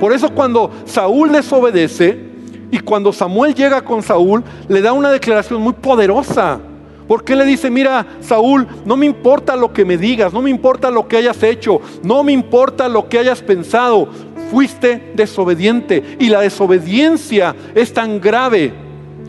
Por 0.00 0.12
eso 0.12 0.30
cuando 0.34 0.70
Saúl 0.84 1.32
desobedece, 1.32 2.33
y 2.74 2.80
cuando 2.80 3.12
Samuel 3.12 3.54
llega 3.54 3.82
con 3.82 4.02
Saúl, 4.02 4.42
le 4.66 4.82
da 4.82 4.92
una 4.92 5.12
declaración 5.12 5.62
muy 5.62 5.74
poderosa. 5.74 6.58
Porque 7.06 7.36
le 7.36 7.44
dice, 7.44 7.70
mira, 7.70 8.04
Saúl, 8.18 8.66
no 8.84 8.96
me 8.96 9.06
importa 9.06 9.54
lo 9.54 9.72
que 9.72 9.84
me 9.84 9.96
digas, 9.96 10.32
no 10.32 10.42
me 10.42 10.50
importa 10.50 10.90
lo 10.90 11.06
que 11.06 11.18
hayas 11.18 11.40
hecho, 11.44 11.80
no 12.02 12.24
me 12.24 12.32
importa 12.32 12.88
lo 12.88 13.08
que 13.08 13.20
hayas 13.20 13.42
pensado, 13.42 14.08
fuiste 14.50 15.12
desobediente. 15.14 16.16
Y 16.18 16.30
la 16.30 16.40
desobediencia 16.40 17.54
es 17.76 17.94
tan 17.94 18.20
grave 18.20 18.72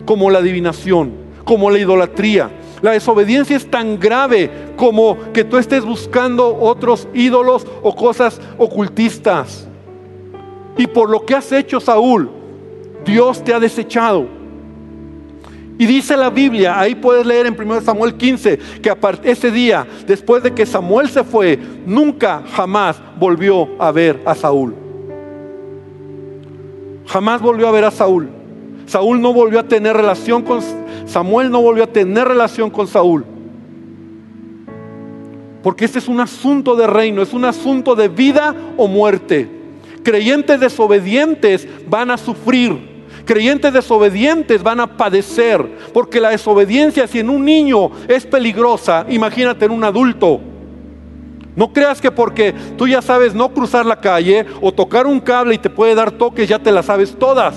como 0.08 0.32
la 0.32 0.40
adivinación, 0.40 1.14
como 1.44 1.70
la 1.70 1.78
idolatría. 1.78 2.50
La 2.82 2.94
desobediencia 2.94 3.58
es 3.58 3.70
tan 3.70 4.00
grave 4.00 4.50
como 4.76 5.20
que 5.34 5.44
tú 5.44 5.58
estés 5.58 5.86
buscando 5.86 6.58
otros 6.58 7.08
ídolos 7.14 7.68
o 7.84 7.96
cosas 7.96 8.42
ocultistas. 8.58 9.68
Y 10.80 10.88
por 10.88 11.12
lo 11.12 11.24
que 11.28 11.36
has 11.36 11.52
hecho, 11.52 11.80
Saúl, 11.80 12.32
Dios 13.06 13.44
te 13.44 13.54
ha 13.54 13.60
desechado. 13.60 14.28
Y 15.78 15.86
dice 15.86 16.16
la 16.16 16.30
Biblia, 16.30 16.80
ahí 16.80 16.96
puedes 16.96 17.26
leer 17.26 17.48
en 17.48 17.60
1 17.60 17.82
Samuel 17.82 18.16
15, 18.16 18.58
que 18.82 18.94
ese 19.24 19.52
día, 19.52 19.86
después 20.08 20.42
de 20.42 20.54
que 20.54 20.66
Samuel 20.66 21.10
se 21.10 21.24
fue, 21.24 21.60
nunca, 21.86 22.44
jamás 22.54 23.02
volvió 23.20 23.70
a 23.78 23.92
ver 23.92 24.22
a 24.26 24.36
Saúl. 24.36 24.74
Jamás 27.08 27.42
volvió 27.42 27.68
a 27.68 27.72
ver 27.72 27.84
a 27.84 27.92
Saúl. 27.92 28.30
Saúl 28.86 29.22
no 29.22 29.34
volvió 29.34 29.60
a 29.60 29.64
tener 29.64 29.98
relación 29.98 30.44
con 30.44 30.62
Samuel, 31.06 31.52
no 31.52 31.62
volvió 31.62 31.84
a 31.84 31.88
tener 31.88 32.26
relación 32.26 32.70
con 32.70 32.88
Saúl. 32.88 33.26
Porque 35.62 35.84
este 35.84 36.00
es 36.00 36.08
un 36.08 36.22
asunto 36.22 36.76
de 36.76 36.88
reino, 36.88 37.22
es 37.22 37.34
un 37.34 37.44
asunto 37.44 37.96
de 37.96 38.08
vida 38.08 38.56
o 38.78 38.88
muerte. 38.88 39.50
Creyentes 40.04 40.60
desobedientes 40.60 41.68
van 41.90 42.12
a 42.12 42.18
sufrir 42.18 42.95
Creyentes 43.26 43.74
desobedientes 43.74 44.62
van 44.62 44.80
a 44.80 44.98
padecer, 44.98 45.68
porque 45.94 46.22
la 46.22 46.30
desobediencia 46.30 47.08
si 47.08 47.20
en 47.20 47.30
un 47.30 47.44
niño 47.44 47.92
es 48.08 48.26
peligrosa, 48.26 49.06
imagínate 49.10 49.66
en 49.66 49.72
un 49.72 49.84
adulto. 49.84 50.40
No 51.56 51.72
creas 51.72 52.02
que 52.02 52.12
porque 52.12 52.54
tú 52.78 52.88
ya 52.88 53.02
sabes 53.02 53.34
no 53.34 53.50
cruzar 53.50 53.86
la 53.86 54.00
calle 54.00 54.46
o 54.62 54.72
tocar 54.72 55.08
un 55.08 55.20
cable 55.20 55.56
y 55.56 55.58
te 55.58 55.70
puede 55.70 55.96
dar 55.96 56.12
toques, 56.12 56.48
ya 56.48 56.60
te 56.60 56.72
las 56.72 56.86
sabes 56.86 57.18
todas. 57.18 57.56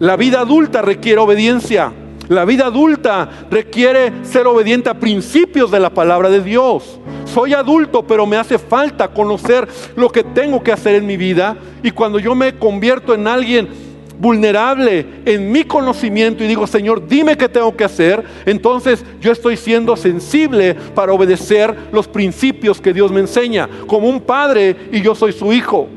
La 0.00 0.16
vida 0.16 0.40
adulta 0.40 0.82
requiere 0.82 1.20
obediencia. 1.20 1.92
La 2.28 2.44
vida 2.44 2.66
adulta 2.66 3.28
requiere 3.50 4.12
ser 4.24 4.46
obediente 4.46 4.90
a 4.90 4.98
principios 4.98 5.70
de 5.70 5.78
la 5.78 5.90
palabra 5.90 6.28
de 6.30 6.42
Dios. 6.42 6.98
Soy 7.34 7.52
adulto, 7.52 8.06
pero 8.06 8.26
me 8.26 8.36
hace 8.36 8.58
falta 8.58 9.08
conocer 9.08 9.66
lo 9.96 10.08
que 10.08 10.22
tengo 10.22 10.62
que 10.62 10.70
hacer 10.70 10.94
en 10.94 11.04
mi 11.04 11.16
vida. 11.16 11.56
Y 11.82 11.90
cuando 11.90 12.20
yo 12.20 12.32
me 12.36 12.56
convierto 12.56 13.12
en 13.12 13.26
alguien 13.26 13.68
vulnerable 14.20 15.04
en 15.24 15.50
mi 15.50 15.64
conocimiento 15.64 16.44
y 16.44 16.46
digo, 16.46 16.64
Señor, 16.68 17.08
dime 17.08 17.36
qué 17.36 17.48
tengo 17.48 17.76
que 17.76 17.82
hacer, 17.82 18.22
entonces 18.46 19.04
yo 19.20 19.32
estoy 19.32 19.56
siendo 19.56 19.96
sensible 19.96 20.76
para 20.94 21.12
obedecer 21.12 21.74
los 21.90 22.06
principios 22.06 22.80
que 22.80 22.92
Dios 22.92 23.10
me 23.10 23.18
enseña, 23.18 23.68
como 23.88 24.08
un 24.08 24.20
padre 24.20 24.76
y 24.92 25.00
yo 25.00 25.16
soy 25.16 25.32
su 25.32 25.52
hijo. 25.52 25.88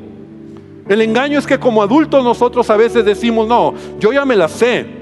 El 0.89 1.01
engaño 1.01 1.37
es 1.37 1.45
que 1.45 1.59
como 1.59 1.83
adultos 1.83 2.23
nosotros 2.23 2.67
a 2.71 2.77
veces 2.77 3.05
decimos, 3.05 3.47
no, 3.47 3.75
yo 3.99 4.11
ya 4.11 4.25
me 4.25 4.35
la 4.35 4.47
sé. 4.47 4.96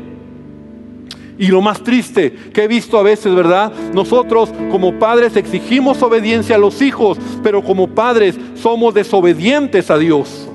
Y 1.38 1.48
lo 1.48 1.62
más 1.62 1.84
triste 1.84 2.32
que 2.54 2.63
he 2.63 2.67
visto 2.67 2.98
a 2.98 3.04
veces, 3.04 3.36
¿verdad? 3.36 3.71
Nosotros 3.93 4.52
como 4.71 4.98
padres 4.98 5.36
exigimos 5.36 6.02
obediencia 6.02 6.56
a 6.56 6.60
los 6.60 6.82
hijos, 6.82 7.17
pero 7.43 7.62
como 7.62 7.88
padres 7.88 8.36
somos 8.56 8.93
desobedientes 8.93 9.91
a 9.91 9.98
Dios. 9.98 10.48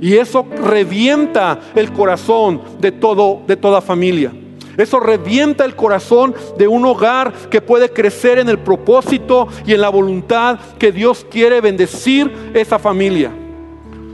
Y 0.00 0.14
eso 0.14 0.46
revienta 0.62 1.60
el 1.74 1.92
corazón 1.92 2.60
de 2.80 2.92
todo 2.92 3.42
de 3.46 3.56
toda 3.56 3.80
familia. 3.80 4.32
Eso 4.76 5.00
revienta 5.00 5.64
el 5.64 5.76
corazón 5.76 6.34
de 6.56 6.68
un 6.68 6.84
hogar 6.86 7.32
que 7.50 7.60
puede 7.60 7.90
crecer 7.90 8.38
en 8.38 8.48
el 8.48 8.58
propósito 8.58 9.48
y 9.66 9.74
en 9.74 9.80
la 9.80 9.90
voluntad 9.90 10.58
que 10.78 10.92
Dios 10.92 11.26
quiere 11.30 11.60
bendecir 11.60 12.32
esa 12.54 12.78
familia. 12.78 13.30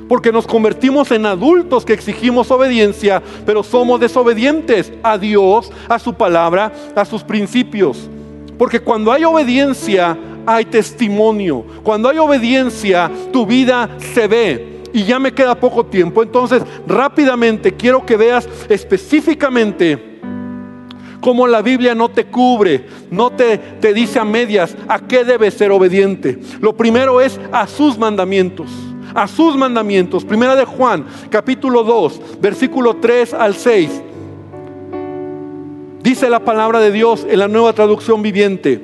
Porque 0.09 0.31
nos 0.31 0.47
convertimos 0.47 1.11
en 1.11 1.27
adultos 1.27 1.85
que 1.85 1.93
exigimos 1.93 2.51
obediencia, 2.51 3.23
pero 3.45 3.63
somos 3.63 3.99
desobedientes 3.99 4.93
a 5.03 5.19
Dios, 5.19 5.73
a 5.89 5.99
su 5.99 6.15
palabra, 6.15 6.73
a 6.95 7.05
sus 7.05 7.25
principios. 7.25 8.09
Porque 8.57 8.81
cuando 8.81 9.11
hay 9.11 9.25
obediencia, 9.25 10.17
hay 10.47 10.65
testimonio. 10.65 11.65
Cuando 11.83 12.09
hay 12.09 12.19
obediencia, 12.19 13.11
tu 13.33 13.45
vida 13.45 13.91
se 13.99 14.29
ve. 14.29 14.83
Y 14.93 15.03
ya 15.05 15.19
me 15.19 15.33
queda 15.35 15.59
poco 15.59 15.85
tiempo. 15.85 16.23
Entonces, 16.23 16.63
rápidamente 16.87 17.75
quiero 17.75 18.07
que 18.07 18.17
veas 18.17 18.49
específicamente 18.69 20.21
cómo 21.21 21.49
la 21.49 21.61
Biblia 21.61 21.95
no 21.95 22.09
te 22.09 22.27
cubre, 22.27 22.87
no 23.11 23.31
te, 23.31 23.59
te 23.59 23.93
dice 23.93 24.21
a 24.21 24.25
medias 24.25 24.77
a 24.87 25.01
qué 25.01 25.25
debes 25.25 25.55
ser 25.55 25.73
obediente. 25.73 26.39
Lo 26.61 26.77
primero 26.77 27.21
es 27.21 27.41
a 27.51 27.67
sus 27.67 27.99
mandamientos 27.99 28.71
a 29.17 29.27
sus 29.27 29.57
mandamientos. 29.57 30.25
Primera 30.25 30.55
de 30.55 30.67
Juan, 30.67 31.07
capítulo 31.31 31.83
2, 31.83 32.21
versículo 32.41 32.97
3 32.97 33.35
al 33.35 33.55
6. 33.55 34.03
Dice 36.03 36.31
la 36.31 36.41
palabra 36.41 36.79
de 36.79 36.93
Dios 36.93 37.27
en 37.29 37.39
la 37.41 37.49
nueva 37.49 37.73
traducción 37.73 38.23
viviente. 38.23 38.81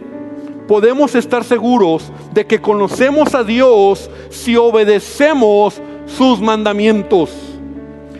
Podemos 0.66 1.14
estar 1.14 1.45
seguros 1.45 2.11
de 2.33 2.47
que 2.47 2.61
conocemos 2.61 3.35
a 3.35 3.45
Dios 3.45 4.11
si 4.31 4.57
obedecemos 4.57 5.81
sus 6.07 6.40
mandamientos. 6.40 7.31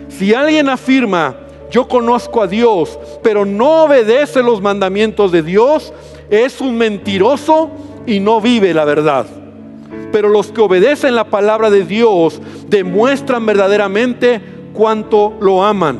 Si 0.07 0.35
alguien 0.35 0.69
afirma, 0.69 1.35
yo 1.71 1.87
conozco 1.87 2.43
a 2.43 2.47
Dios, 2.47 2.99
pero 3.23 3.43
no 3.43 3.85
obedece 3.85 4.43
los 4.43 4.61
mandamientos 4.61 5.31
de 5.31 5.41
Dios, 5.41 5.91
es 6.29 6.61
un 6.61 6.77
mentiroso 6.77 7.71
y 8.05 8.19
no 8.19 8.39
vive 8.39 8.73
la 8.73 8.85
verdad. 8.85 9.42
Pero 10.13 10.29
los 10.29 10.51
que 10.51 10.61
obedecen 10.61 11.15
la 11.15 11.23
palabra 11.23 11.71
de 11.71 11.85
Dios 11.85 12.39
demuestran 12.69 13.47
verdaderamente 13.47 14.39
cuánto 14.71 15.35
lo 15.41 15.63
aman. 15.63 15.97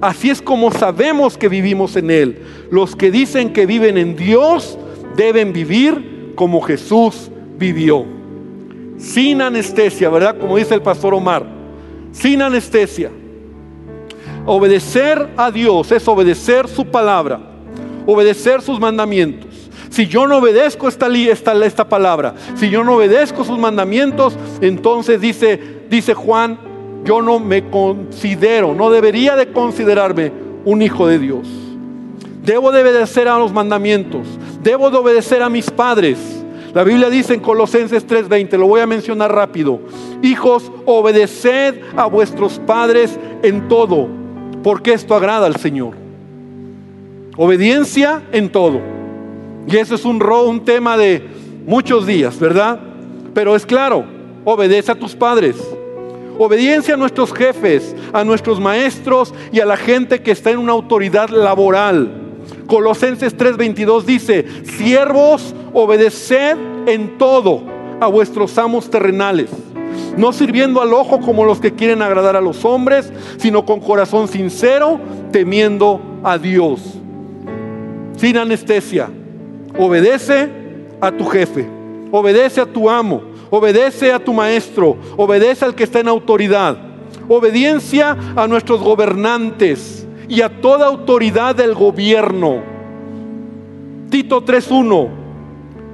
Así 0.00 0.30
es 0.30 0.40
como 0.40 0.72
sabemos 0.72 1.36
que 1.36 1.50
vivimos 1.50 1.94
en 1.96 2.10
Él. 2.10 2.38
Los 2.70 2.96
que 2.96 3.10
dicen 3.10 3.52
que 3.52 3.66
viven 3.66 3.98
en 3.98 4.16
Dios 4.16 4.78
deben 5.16 5.52
vivir 5.52 6.32
como 6.34 6.62
Jesús 6.62 7.30
vivió. 7.58 8.06
Sin 8.96 9.42
anestesia, 9.42 10.08
¿verdad? 10.08 10.38
Como 10.38 10.56
dice 10.56 10.74
el 10.74 10.80
pastor 10.80 11.12
Omar. 11.12 11.44
Sin 12.10 12.40
anestesia. 12.40 13.10
Obedecer 14.46 15.28
a 15.36 15.50
Dios 15.50 15.92
es 15.92 16.08
obedecer 16.08 16.68
su 16.68 16.86
palabra, 16.86 17.38
obedecer 18.06 18.62
sus 18.62 18.80
mandamientos. 18.80 19.51
Si 19.92 20.06
yo 20.06 20.26
no 20.26 20.38
obedezco 20.38 20.88
esta, 20.88 21.06
esta, 21.08 21.52
esta 21.66 21.86
palabra, 21.86 22.34
si 22.54 22.70
yo 22.70 22.82
no 22.82 22.94
obedezco 22.94 23.44
sus 23.44 23.58
mandamientos, 23.58 24.34
entonces 24.62 25.20
dice, 25.20 25.60
dice 25.90 26.14
Juan 26.14 26.58
yo 27.04 27.20
no 27.20 27.38
me 27.38 27.68
considero, 27.68 28.74
no 28.74 28.90
debería 28.90 29.36
de 29.36 29.52
considerarme 29.52 30.32
un 30.64 30.80
hijo 30.80 31.06
de 31.06 31.18
Dios. 31.18 31.46
Debo 32.42 32.72
de 32.72 32.80
obedecer 32.80 33.28
a 33.28 33.38
los 33.38 33.52
mandamientos, 33.52 34.26
debo 34.62 34.90
de 34.90 34.96
obedecer 34.96 35.42
a 35.42 35.50
mis 35.50 35.70
padres. 35.70 36.18
La 36.72 36.84
Biblia 36.84 37.10
dice 37.10 37.34
en 37.34 37.40
Colosenses 37.40 38.06
3:20, 38.06 38.56
lo 38.56 38.68
voy 38.68 38.80
a 38.80 38.86
mencionar 38.86 39.34
rápido. 39.34 39.78
Hijos, 40.22 40.72
obedeced 40.86 41.82
a 41.98 42.06
vuestros 42.06 42.58
padres 42.60 43.18
en 43.42 43.68
todo, 43.68 44.08
porque 44.62 44.94
esto 44.94 45.14
agrada 45.14 45.44
al 45.44 45.56
Señor. 45.56 45.96
Obediencia 47.36 48.22
en 48.32 48.48
todo. 48.48 49.01
Y 49.66 49.76
eso 49.76 49.94
es 49.94 50.04
un, 50.04 50.22
un 50.22 50.64
tema 50.64 50.96
de 50.96 51.22
muchos 51.66 52.06
días, 52.06 52.38
¿verdad? 52.38 52.78
Pero 53.34 53.56
es 53.56 53.64
claro, 53.64 54.04
obedece 54.44 54.92
a 54.92 54.94
tus 54.94 55.14
padres. 55.14 55.56
Obediencia 56.38 56.94
a 56.94 56.96
nuestros 56.96 57.32
jefes, 57.32 57.94
a 58.12 58.24
nuestros 58.24 58.58
maestros 58.58 59.34
y 59.52 59.60
a 59.60 59.66
la 59.66 59.76
gente 59.76 60.22
que 60.22 60.30
está 60.30 60.50
en 60.50 60.58
una 60.58 60.72
autoridad 60.72 61.28
laboral. 61.28 62.10
Colosenses 62.66 63.36
3:22 63.36 64.04
dice, 64.04 64.46
siervos, 64.64 65.54
obedeced 65.72 66.56
en 66.86 67.18
todo 67.18 67.62
a 68.00 68.06
vuestros 68.06 68.56
amos 68.58 68.90
terrenales, 68.90 69.50
no 70.16 70.32
sirviendo 70.32 70.80
al 70.80 70.92
ojo 70.92 71.20
como 71.20 71.44
los 71.44 71.60
que 71.60 71.72
quieren 71.72 72.02
agradar 72.02 72.34
a 72.34 72.40
los 72.40 72.64
hombres, 72.64 73.12
sino 73.36 73.64
con 73.64 73.80
corazón 73.80 74.26
sincero, 74.26 74.98
temiendo 75.30 76.00
a 76.24 76.38
Dios. 76.38 76.80
Sin 78.16 78.36
anestesia, 78.38 79.10
obedece 79.78 80.48
a 81.00 81.10
tu 81.10 81.24
jefe, 81.26 81.66
obedece 82.10 82.60
a 82.60 82.66
tu 82.66 82.88
amo 82.88 83.32
Obedece 83.54 84.10
a 84.10 84.18
tu 84.18 84.32
maestro, 84.32 84.96
obedece 85.14 85.66
al 85.66 85.74
que 85.74 85.84
está 85.84 86.00
en 86.00 86.08
autoridad. 86.08 86.78
Obediencia 87.28 88.16
a 88.34 88.46
nuestros 88.48 88.80
gobernantes 88.80 90.08
y 90.26 90.40
a 90.40 90.48
toda 90.62 90.86
autoridad 90.86 91.54
del 91.54 91.74
gobierno. 91.74 92.62
Tito 94.08 94.42
3.1 94.42 95.10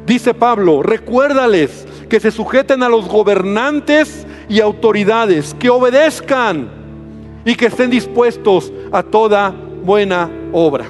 dice 0.07 0.35
Pablo, 0.35 0.85
recuérdales 0.85 1.85
que 2.09 2.21
se 2.21 2.31
sujeten 2.31 2.85
a 2.85 2.89
los 2.89 3.09
gobernantes 3.09 4.25
y 4.49 4.61
autoridades, 4.61 5.53
que 5.55 5.69
obedezcan 5.69 6.71
y 7.45 7.57
que 7.57 7.67
estén 7.67 7.91
dispuestos 7.91 8.73
a 8.93 9.03
toda 9.03 9.53
buena 9.83 10.31
obra. 10.53 10.85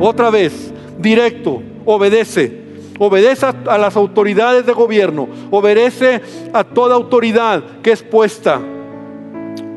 Otra 0.00 0.30
vez, 0.30 0.74
directo, 0.98 1.62
obedece 1.88 2.68
obedece 2.98 3.46
a 3.46 3.78
las 3.78 3.96
autoridades 3.96 4.66
de 4.66 4.72
gobierno, 4.72 5.28
obedece 5.50 6.20
a 6.52 6.64
toda 6.64 6.94
autoridad 6.96 7.62
que 7.80 7.92
es 7.92 8.02
puesta. 8.02 8.60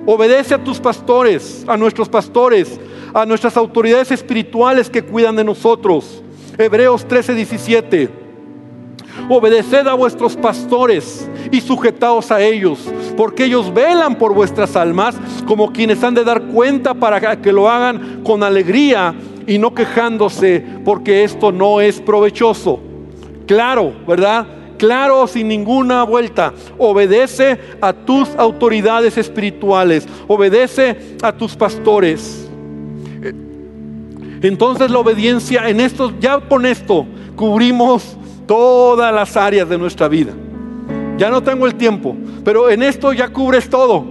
Obedece 0.05 0.55
a 0.55 0.63
tus 0.63 0.79
pastores, 0.79 1.63
a 1.67 1.77
nuestros 1.77 2.09
pastores, 2.09 2.79
a 3.13 3.25
nuestras 3.25 3.55
autoridades 3.55 4.11
espirituales 4.11 4.89
que 4.89 5.03
cuidan 5.03 5.35
de 5.35 5.43
nosotros. 5.43 6.23
Hebreos 6.57 7.07
13, 7.07 7.35
17. 7.35 8.09
Obedeced 9.29 9.87
a 9.87 9.93
vuestros 9.93 10.35
pastores 10.35 11.29
y 11.51 11.61
sujetaos 11.61 12.31
a 12.31 12.41
ellos, 12.41 12.79
porque 13.15 13.45
ellos 13.45 13.71
velan 13.71 14.15
por 14.15 14.33
vuestras 14.33 14.75
almas 14.75 15.15
como 15.45 15.71
quienes 15.71 16.03
han 16.03 16.15
de 16.15 16.23
dar 16.23 16.41
cuenta 16.47 16.93
para 16.95 17.39
que 17.39 17.53
lo 17.53 17.69
hagan 17.69 18.21
con 18.23 18.41
alegría 18.41 19.13
y 19.47 19.57
no 19.57 19.73
quejándose, 19.73 20.63
porque 20.83 21.23
esto 21.23 21.51
no 21.51 21.81
es 21.81 21.99
provechoso. 21.99 22.79
Claro, 23.45 23.93
¿verdad? 24.07 24.47
Claro, 24.77 25.27
sin 25.27 25.47
ninguna 25.47 26.03
vuelta. 26.03 26.53
Obedece 26.77 27.59
a 27.81 27.93
tus 27.93 28.29
autoridades 28.35 29.17
espirituales. 29.17 30.07
Obedece 30.27 31.17
a 31.21 31.31
tus 31.31 31.55
pastores. 31.55 32.49
Entonces 34.41 34.89
la 34.89 34.97
obediencia 34.97 35.69
en 35.69 35.79
esto, 35.79 36.13
ya 36.19 36.39
con 36.39 36.65
esto, 36.65 37.05
cubrimos 37.35 38.17
todas 38.47 39.13
las 39.13 39.37
áreas 39.37 39.69
de 39.69 39.77
nuestra 39.77 40.07
vida. 40.07 40.33
Ya 41.17 41.29
no 41.29 41.43
tengo 41.43 41.67
el 41.67 41.75
tiempo, 41.75 42.15
pero 42.43 42.67
en 42.69 42.81
esto 42.81 43.13
ya 43.13 43.29
cubres 43.29 43.69
todo. 43.69 44.03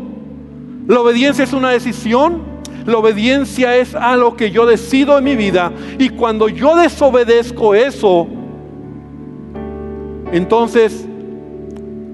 La 0.87 1.01
obediencia 1.01 1.43
es 1.43 1.53
una 1.53 1.71
decisión, 1.71 2.43
la 2.91 2.99
obediencia 2.99 3.77
es 3.77 3.95
algo 3.95 4.37
que 4.37 4.51
yo 4.51 4.67
decido 4.67 5.19
en 5.19 5.25
mi 5.25 5.37
vida 5.37 5.73
y 5.99 6.11
cuando 6.11 6.49
yo 6.49 6.77
desobedezco 6.77 7.75
eso, 7.75 8.27
entonces, 10.33 11.07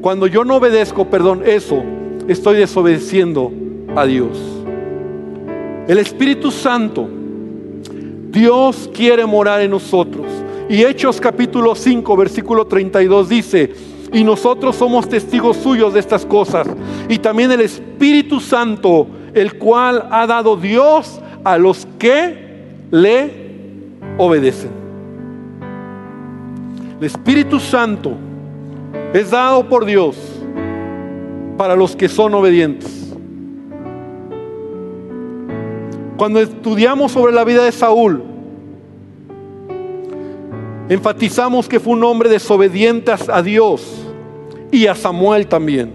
cuando 0.00 0.26
yo 0.26 0.44
no 0.44 0.56
obedezco, 0.56 1.06
perdón, 1.06 1.42
eso, 1.44 1.82
estoy 2.28 2.56
desobedeciendo 2.56 3.52
a 3.94 4.06
Dios. 4.06 4.38
El 5.86 5.98
Espíritu 5.98 6.50
Santo, 6.50 7.08
Dios 8.30 8.90
quiere 8.92 9.26
morar 9.26 9.60
en 9.60 9.70
nosotros. 9.70 10.26
Y 10.68 10.82
Hechos 10.82 11.20
capítulo 11.20 11.74
5, 11.74 12.16
versículo 12.16 12.66
32 12.66 13.28
dice, 13.28 13.72
y 14.12 14.24
nosotros 14.24 14.76
somos 14.76 15.08
testigos 15.08 15.58
suyos 15.58 15.92
de 15.92 16.00
estas 16.00 16.24
cosas. 16.24 16.66
Y 17.08 17.18
también 17.18 17.52
el 17.52 17.60
Espíritu 17.60 18.40
Santo, 18.40 19.06
el 19.36 19.58
cual 19.58 20.08
ha 20.10 20.26
dado 20.26 20.56
Dios 20.56 21.20
a 21.44 21.58
los 21.58 21.86
que 21.98 22.64
le 22.90 23.30
obedecen. 24.16 24.70
El 26.98 27.04
Espíritu 27.04 27.60
Santo 27.60 28.14
es 29.12 29.30
dado 29.30 29.68
por 29.68 29.84
Dios 29.84 30.16
para 31.58 31.76
los 31.76 31.94
que 31.94 32.08
son 32.08 32.34
obedientes. 32.34 33.14
Cuando 36.16 36.40
estudiamos 36.40 37.12
sobre 37.12 37.34
la 37.34 37.44
vida 37.44 37.62
de 37.64 37.72
Saúl, 37.72 38.22
enfatizamos 40.88 41.68
que 41.68 41.78
fue 41.78 41.92
un 41.92 42.04
hombre 42.04 42.30
desobediente 42.30 43.12
a 43.28 43.42
Dios 43.42 44.02
y 44.72 44.86
a 44.86 44.94
Samuel 44.94 45.46
también. 45.46 45.92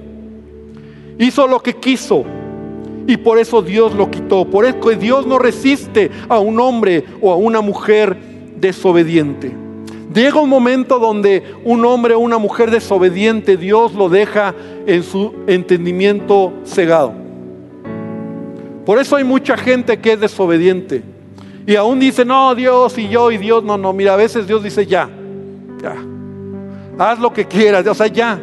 Hizo 1.17 1.47
lo 1.47 1.59
que 1.59 1.73
quiso 1.73 2.23
y 3.07 3.17
por 3.17 3.39
eso 3.39 3.61
Dios 3.61 3.93
lo 3.93 4.09
quitó. 4.09 4.45
Por 4.45 4.65
eso 4.65 4.77
Dios 4.91 5.25
no 5.25 5.39
resiste 5.39 6.11
a 6.29 6.39
un 6.39 6.59
hombre 6.59 7.03
o 7.21 7.31
a 7.31 7.35
una 7.35 7.61
mujer 7.61 8.17
desobediente. 8.57 9.51
Llega 10.13 10.41
un 10.41 10.49
momento 10.49 10.99
donde 10.99 11.43
un 11.63 11.85
hombre 11.85 12.13
o 12.13 12.19
una 12.19 12.37
mujer 12.37 12.69
desobediente, 12.69 13.55
Dios 13.55 13.93
lo 13.93 14.09
deja 14.09 14.53
en 14.85 15.03
su 15.03 15.33
entendimiento 15.47 16.51
cegado. 16.65 17.13
Por 18.85 18.99
eso 18.99 19.15
hay 19.15 19.23
mucha 19.23 19.55
gente 19.55 19.99
que 19.99 20.13
es 20.13 20.19
desobediente. 20.19 21.01
Y 21.65 21.75
aún 21.75 21.99
dice, 21.99 22.25
no, 22.25 22.53
Dios 22.55 22.97
y 22.97 23.07
yo 23.07 23.31
y 23.31 23.37
Dios, 23.37 23.63
no, 23.63 23.77
no, 23.77 23.93
mira, 23.93 24.15
a 24.15 24.17
veces 24.17 24.47
Dios 24.47 24.63
dice, 24.63 24.85
ya, 24.85 25.07
ya, 25.81 25.95
haz 26.97 27.19
lo 27.19 27.31
que 27.31 27.45
quieras, 27.45 27.85
o 27.87 27.93
sea, 27.93 28.07
ya. 28.07 28.39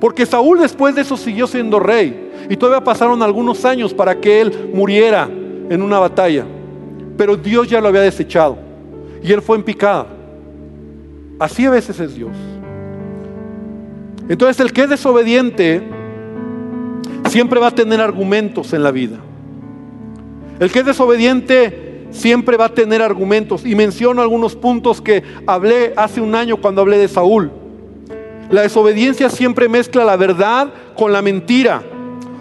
Porque 0.00 0.26
Saúl 0.26 0.58
después 0.58 0.94
de 0.94 1.02
eso 1.02 1.16
siguió 1.16 1.46
siendo 1.46 1.78
rey. 1.78 2.30
Y 2.48 2.56
todavía 2.56 2.82
pasaron 2.82 3.22
algunos 3.22 3.64
años 3.64 3.92
para 3.92 4.18
que 4.18 4.40
él 4.40 4.70
muriera 4.72 5.28
en 5.68 5.82
una 5.82 5.98
batalla. 5.98 6.46
Pero 7.16 7.36
Dios 7.36 7.68
ya 7.68 7.80
lo 7.80 7.88
había 7.88 8.00
desechado 8.00 8.70
y 9.22 9.32
él 9.32 9.42
fue 9.42 9.56
en 9.56 9.62
picada. 9.62 10.06
Así 11.38 11.64
a 11.64 11.70
veces 11.70 11.98
es 12.00 12.14
Dios. 12.14 12.32
Entonces 14.28 14.60
el 14.60 14.72
que 14.72 14.82
es 14.82 14.90
desobediente 14.90 15.82
siempre 17.28 17.60
va 17.60 17.68
a 17.68 17.74
tener 17.74 18.00
argumentos 18.00 18.72
en 18.72 18.82
la 18.82 18.90
vida. 18.90 19.18
El 20.58 20.70
que 20.70 20.80
es 20.80 20.86
desobediente 20.86 22.06
siempre 22.10 22.56
va 22.56 22.66
a 22.66 22.74
tener 22.74 23.02
argumentos. 23.02 23.64
Y 23.64 23.74
menciono 23.74 24.22
algunos 24.22 24.54
puntos 24.54 25.00
que 25.00 25.22
hablé 25.46 25.92
hace 25.96 26.20
un 26.20 26.34
año 26.34 26.58
cuando 26.58 26.82
hablé 26.82 26.98
de 26.98 27.08
Saúl. 27.08 27.50
La 28.50 28.62
desobediencia 28.62 29.30
siempre 29.30 29.68
mezcla 29.68 30.04
la 30.04 30.16
verdad 30.16 30.72
con 30.96 31.12
la 31.12 31.22
mentira. 31.22 31.82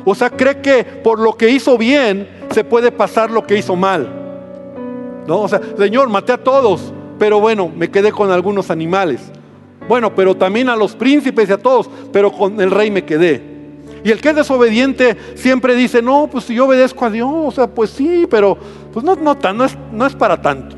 O 0.05 0.15
sea, 0.15 0.29
cree 0.29 0.61
que 0.61 0.83
por 0.83 1.19
lo 1.19 1.37
que 1.37 1.49
hizo 1.49 1.77
bien 1.77 2.27
se 2.51 2.63
puede 2.63 2.91
pasar 2.91 3.29
lo 3.29 3.45
que 3.45 3.57
hizo 3.57 3.75
mal. 3.75 4.09
¿No? 5.27 5.41
O 5.41 5.47
sea, 5.47 5.61
Señor, 5.77 6.09
maté 6.09 6.31
a 6.31 6.43
todos, 6.43 6.91
pero 7.19 7.39
bueno, 7.39 7.69
me 7.69 7.91
quedé 7.91 8.11
con 8.11 8.31
algunos 8.31 8.71
animales. 8.71 9.21
Bueno, 9.87 10.15
pero 10.15 10.35
también 10.35 10.69
a 10.69 10.75
los 10.75 10.95
príncipes 10.95 11.49
y 11.49 11.53
a 11.53 11.57
todos, 11.57 11.89
pero 12.11 12.31
con 12.31 12.59
el 12.59 12.71
rey 12.71 12.89
me 12.89 13.05
quedé. 13.05 13.49
Y 14.03 14.11
el 14.11 14.21
que 14.21 14.29
es 14.29 14.35
desobediente 14.35 15.17
siempre 15.35 15.75
dice, 15.75 16.01
no, 16.01 16.27
pues 16.31 16.45
si 16.45 16.55
yo 16.55 16.65
obedezco 16.65 17.05
a 17.05 17.09
Dios, 17.09 17.29
o 17.31 17.51
sea, 17.51 17.67
pues 17.67 17.89
sí, 17.89 18.25
pero 18.29 18.57
pues 18.93 19.05
no, 19.05 19.15
no, 19.15 19.35
no, 19.35 19.65
es, 19.65 19.77
no 19.91 20.05
es 20.05 20.15
para 20.15 20.41
tanto. 20.41 20.75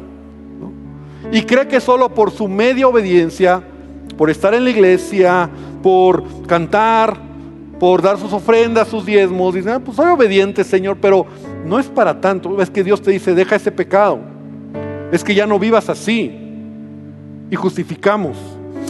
Y 1.32 1.44
cree 1.44 1.68
que 1.68 1.80
solo 1.80 2.10
por 2.10 2.32
su 2.32 2.48
media 2.48 2.88
obediencia, 2.88 3.64
por 4.22 4.30
estar 4.30 4.54
en 4.54 4.66
la 4.66 4.70
iglesia, 4.70 5.50
por 5.82 6.24
cantar, 6.46 7.18
por 7.80 8.04
dar 8.04 8.20
sus 8.20 8.32
ofrendas, 8.32 8.88
sus 8.88 9.04
diezmos, 9.04 9.56
dice, 9.56 9.72
ah, 9.72 9.80
pues 9.84 9.98
soy 9.98 10.12
obediente, 10.12 10.64
Señor, 10.64 10.98
pero 11.02 11.26
no 11.66 11.80
es 11.80 11.88
para 11.88 12.22
tanto. 12.22 12.62
Es 12.62 12.70
que 12.70 12.84
Dios 12.84 13.02
te 13.02 13.10
dice, 13.10 13.34
deja 13.34 13.56
ese 13.56 13.72
pecado. 13.72 14.20
Es 15.12 15.24
que 15.24 15.34
ya 15.34 15.48
no 15.48 15.58
vivas 15.58 15.90
así. 15.90 16.38
Y 17.50 17.56
justificamos. 17.56 18.38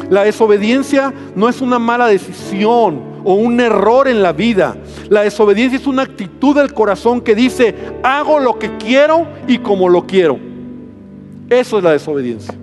La 0.09 0.25
desobediencia 0.25 1.13
no 1.33 1.47
es 1.47 1.61
una 1.61 1.79
mala 1.79 2.07
decisión 2.07 2.99
o 3.23 3.35
un 3.35 3.57
error 3.61 4.09
en 4.09 4.21
la 4.21 4.33
vida. 4.33 4.75
La 5.07 5.21
desobediencia 5.21 5.79
es 5.79 5.87
una 5.87 6.01
actitud 6.01 6.57
del 6.57 6.73
corazón 6.73 7.21
que 7.21 7.35
dice, 7.35 7.73
hago 8.03 8.37
lo 8.37 8.59
que 8.59 8.75
quiero 8.75 9.25
y 9.47 9.59
como 9.59 9.87
lo 9.87 10.05
quiero. 10.05 10.37
Eso 11.49 11.77
es 11.77 11.83
la 11.85 11.93
desobediencia. 11.93 12.53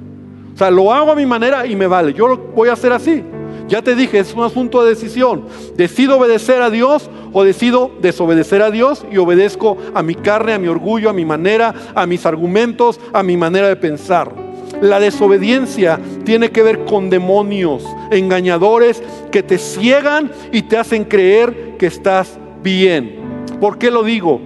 O 0.58 0.64
sea, 0.66 0.72
lo 0.72 0.92
hago 0.92 1.12
a 1.12 1.14
mi 1.14 1.24
manera 1.24 1.64
y 1.66 1.76
me 1.76 1.86
vale. 1.86 2.12
Yo 2.12 2.26
lo 2.26 2.36
voy 2.36 2.68
a 2.68 2.72
hacer 2.72 2.92
así. 2.92 3.22
Ya 3.68 3.80
te 3.80 3.94
dije, 3.94 4.18
es 4.18 4.34
un 4.34 4.42
asunto 4.42 4.82
de 4.82 4.90
decisión. 4.90 5.44
Decido 5.76 6.18
obedecer 6.18 6.62
a 6.62 6.68
Dios 6.68 7.08
o 7.32 7.44
decido 7.44 7.92
desobedecer 8.02 8.62
a 8.62 8.72
Dios 8.72 9.06
y 9.08 9.18
obedezco 9.18 9.76
a 9.94 10.02
mi 10.02 10.16
carne, 10.16 10.54
a 10.54 10.58
mi 10.58 10.66
orgullo, 10.66 11.10
a 11.10 11.12
mi 11.12 11.24
manera, 11.24 11.72
a 11.94 12.06
mis 12.06 12.26
argumentos, 12.26 12.98
a 13.12 13.22
mi 13.22 13.36
manera 13.36 13.68
de 13.68 13.76
pensar. 13.76 14.34
La 14.80 14.98
desobediencia 14.98 16.00
tiene 16.24 16.50
que 16.50 16.64
ver 16.64 16.84
con 16.86 17.08
demonios, 17.08 17.84
engañadores 18.10 19.00
que 19.30 19.44
te 19.44 19.58
ciegan 19.58 20.32
y 20.50 20.62
te 20.62 20.76
hacen 20.76 21.04
creer 21.04 21.76
que 21.78 21.86
estás 21.86 22.36
bien. 22.64 23.46
¿Por 23.60 23.78
qué 23.78 23.92
lo 23.92 24.02
digo? 24.02 24.40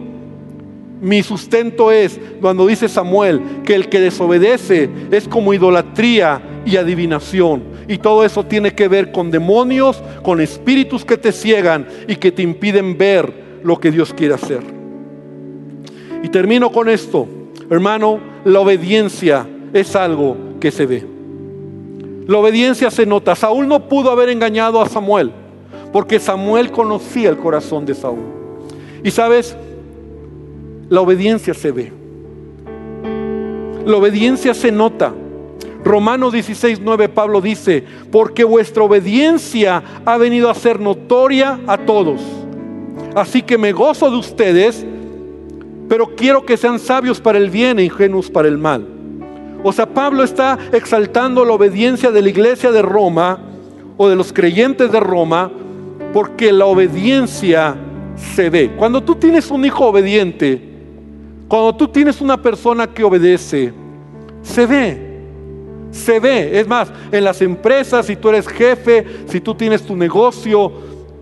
Mi 1.02 1.24
sustento 1.24 1.90
es 1.90 2.20
cuando 2.40 2.64
dice 2.64 2.88
Samuel 2.88 3.42
que 3.64 3.74
el 3.74 3.88
que 3.88 3.98
desobedece 3.98 4.88
es 5.10 5.26
como 5.26 5.52
idolatría 5.52 6.40
y 6.64 6.76
adivinación. 6.76 7.64
Y 7.88 7.98
todo 7.98 8.24
eso 8.24 8.46
tiene 8.46 8.72
que 8.72 8.86
ver 8.86 9.10
con 9.10 9.32
demonios, 9.32 10.00
con 10.22 10.40
espíritus 10.40 11.04
que 11.04 11.16
te 11.16 11.32
ciegan 11.32 11.88
y 12.06 12.14
que 12.14 12.30
te 12.30 12.42
impiden 12.42 12.96
ver 12.96 13.32
lo 13.64 13.80
que 13.80 13.90
Dios 13.90 14.14
quiere 14.14 14.34
hacer. 14.34 14.60
Y 16.22 16.28
termino 16.28 16.70
con 16.70 16.88
esto. 16.88 17.26
Hermano, 17.68 18.20
la 18.44 18.60
obediencia 18.60 19.44
es 19.72 19.96
algo 19.96 20.36
que 20.60 20.70
se 20.70 20.86
ve. 20.86 21.04
La 22.28 22.38
obediencia 22.38 22.92
se 22.92 23.06
nota. 23.06 23.34
Saúl 23.34 23.66
no 23.66 23.88
pudo 23.88 24.12
haber 24.12 24.28
engañado 24.28 24.80
a 24.80 24.88
Samuel, 24.88 25.32
porque 25.92 26.20
Samuel 26.20 26.70
conocía 26.70 27.28
el 27.28 27.38
corazón 27.38 27.84
de 27.86 27.96
Saúl. 27.96 28.22
Y 29.02 29.10
sabes, 29.10 29.56
la 30.92 31.00
obediencia 31.00 31.54
se 31.54 31.72
ve. 31.72 31.90
La 33.86 33.96
obediencia 33.96 34.52
se 34.52 34.70
nota. 34.70 35.14
Romanos 35.82 36.34
16, 36.34 36.82
9, 36.84 37.08
Pablo 37.08 37.40
dice, 37.40 37.82
porque 38.10 38.44
vuestra 38.44 38.82
obediencia 38.82 39.82
ha 40.04 40.18
venido 40.18 40.50
a 40.50 40.54
ser 40.54 40.80
notoria 40.80 41.58
a 41.66 41.78
todos. 41.78 42.20
Así 43.14 43.40
que 43.40 43.56
me 43.56 43.72
gozo 43.72 44.10
de 44.10 44.18
ustedes, 44.18 44.84
pero 45.88 46.14
quiero 46.14 46.44
que 46.44 46.58
sean 46.58 46.78
sabios 46.78 47.22
para 47.22 47.38
el 47.38 47.48
bien 47.48 47.78
e 47.78 47.84
ingenuos 47.84 48.30
para 48.30 48.48
el 48.48 48.58
mal. 48.58 48.86
O 49.64 49.72
sea, 49.72 49.86
Pablo 49.86 50.22
está 50.22 50.58
exaltando 50.72 51.46
la 51.46 51.54
obediencia 51.54 52.10
de 52.10 52.20
la 52.20 52.28
iglesia 52.28 52.70
de 52.70 52.82
Roma 52.82 53.38
o 53.96 54.10
de 54.10 54.16
los 54.16 54.30
creyentes 54.30 54.92
de 54.92 55.00
Roma 55.00 55.50
porque 56.12 56.52
la 56.52 56.66
obediencia 56.66 57.76
se 58.14 58.50
ve. 58.50 58.72
Cuando 58.76 59.02
tú 59.02 59.14
tienes 59.14 59.50
un 59.50 59.64
hijo 59.64 59.86
obediente, 59.86 60.71
cuando 61.52 61.74
tú 61.74 61.86
tienes 61.86 62.18
una 62.22 62.40
persona 62.40 62.86
que 62.86 63.04
obedece, 63.04 63.74
se 64.40 64.64
ve. 64.64 65.20
Se 65.90 66.18
ve. 66.18 66.58
Es 66.58 66.66
más, 66.66 66.90
en 67.10 67.24
las 67.24 67.42
empresas, 67.42 68.06
si 68.06 68.16
tú 68.16 68.30
eres 68.30 68.48
jefe, 68.48 69.04
si 69.26 69.38
tú 69.38 69.54
tienes 69.54 69.82
tu 69.82 69.94
negocio, 69.94 70.72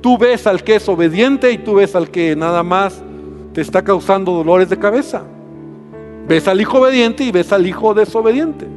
tú 0.00 0.16
ves 0.16 0.46
al 0.46 0.62
que 0.62 0.76
es 0.76 0.88
obediente 0.88 1.50
y 1.50 1.58
tú 1.58 1.74
ves 1.74 1.96
al 1.96 2.08
que 2.12 2.36
nada 2.36 2.62
más 2.62 3.02
te 3.52 3.60
está 3.60 3.82
causando 3.82 4.30
dolores 4.30 4.68
de 4.68 4.78
cabeza. 4.78 5.24
Ves 6.28 6.46
al 6.46 6.60
hijo 6.60 6.78
obediente 6.78 7.24
y 7.24 7.32
ves 7.32 7.52
al 7.52 7.66
hijo 7.66 7.92
desobediente. 7.92 8.68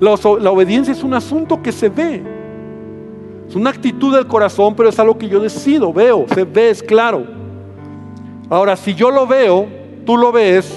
La, 0.00 0.14
obediencia 0.14 0.92
es 0.92 1.02
un 1.02 1.12
asunto 1.12 1.60
que 1.60 1.72
se 1.72 1.90
ve. 1.90 2.22
Es 3.46 3.54
una 3.54 3.68
actitud 3.68 4.14
del 4.14 4.26
corazón, 4.26 4.74
pero 4.74 4.88
es 4.88 4.98
algo 4.98 5.18
que 5.18 5.28
yo 5.28 5.40
decido, 5.40 5.92
veo, 5.92 6.24
se 6.32 6.44
ve, 6.44 6.70
es 6.70 6.82
claro. 6.82 7.33
Ahora, 8.50 8.76
si 8.76 8.94
yo 8.94 9.10
lo 9.10 9.26
veo, 9.26 9.66
tú 10.04 10.16
lo 10.16 10.30
ves, 10.30 10.72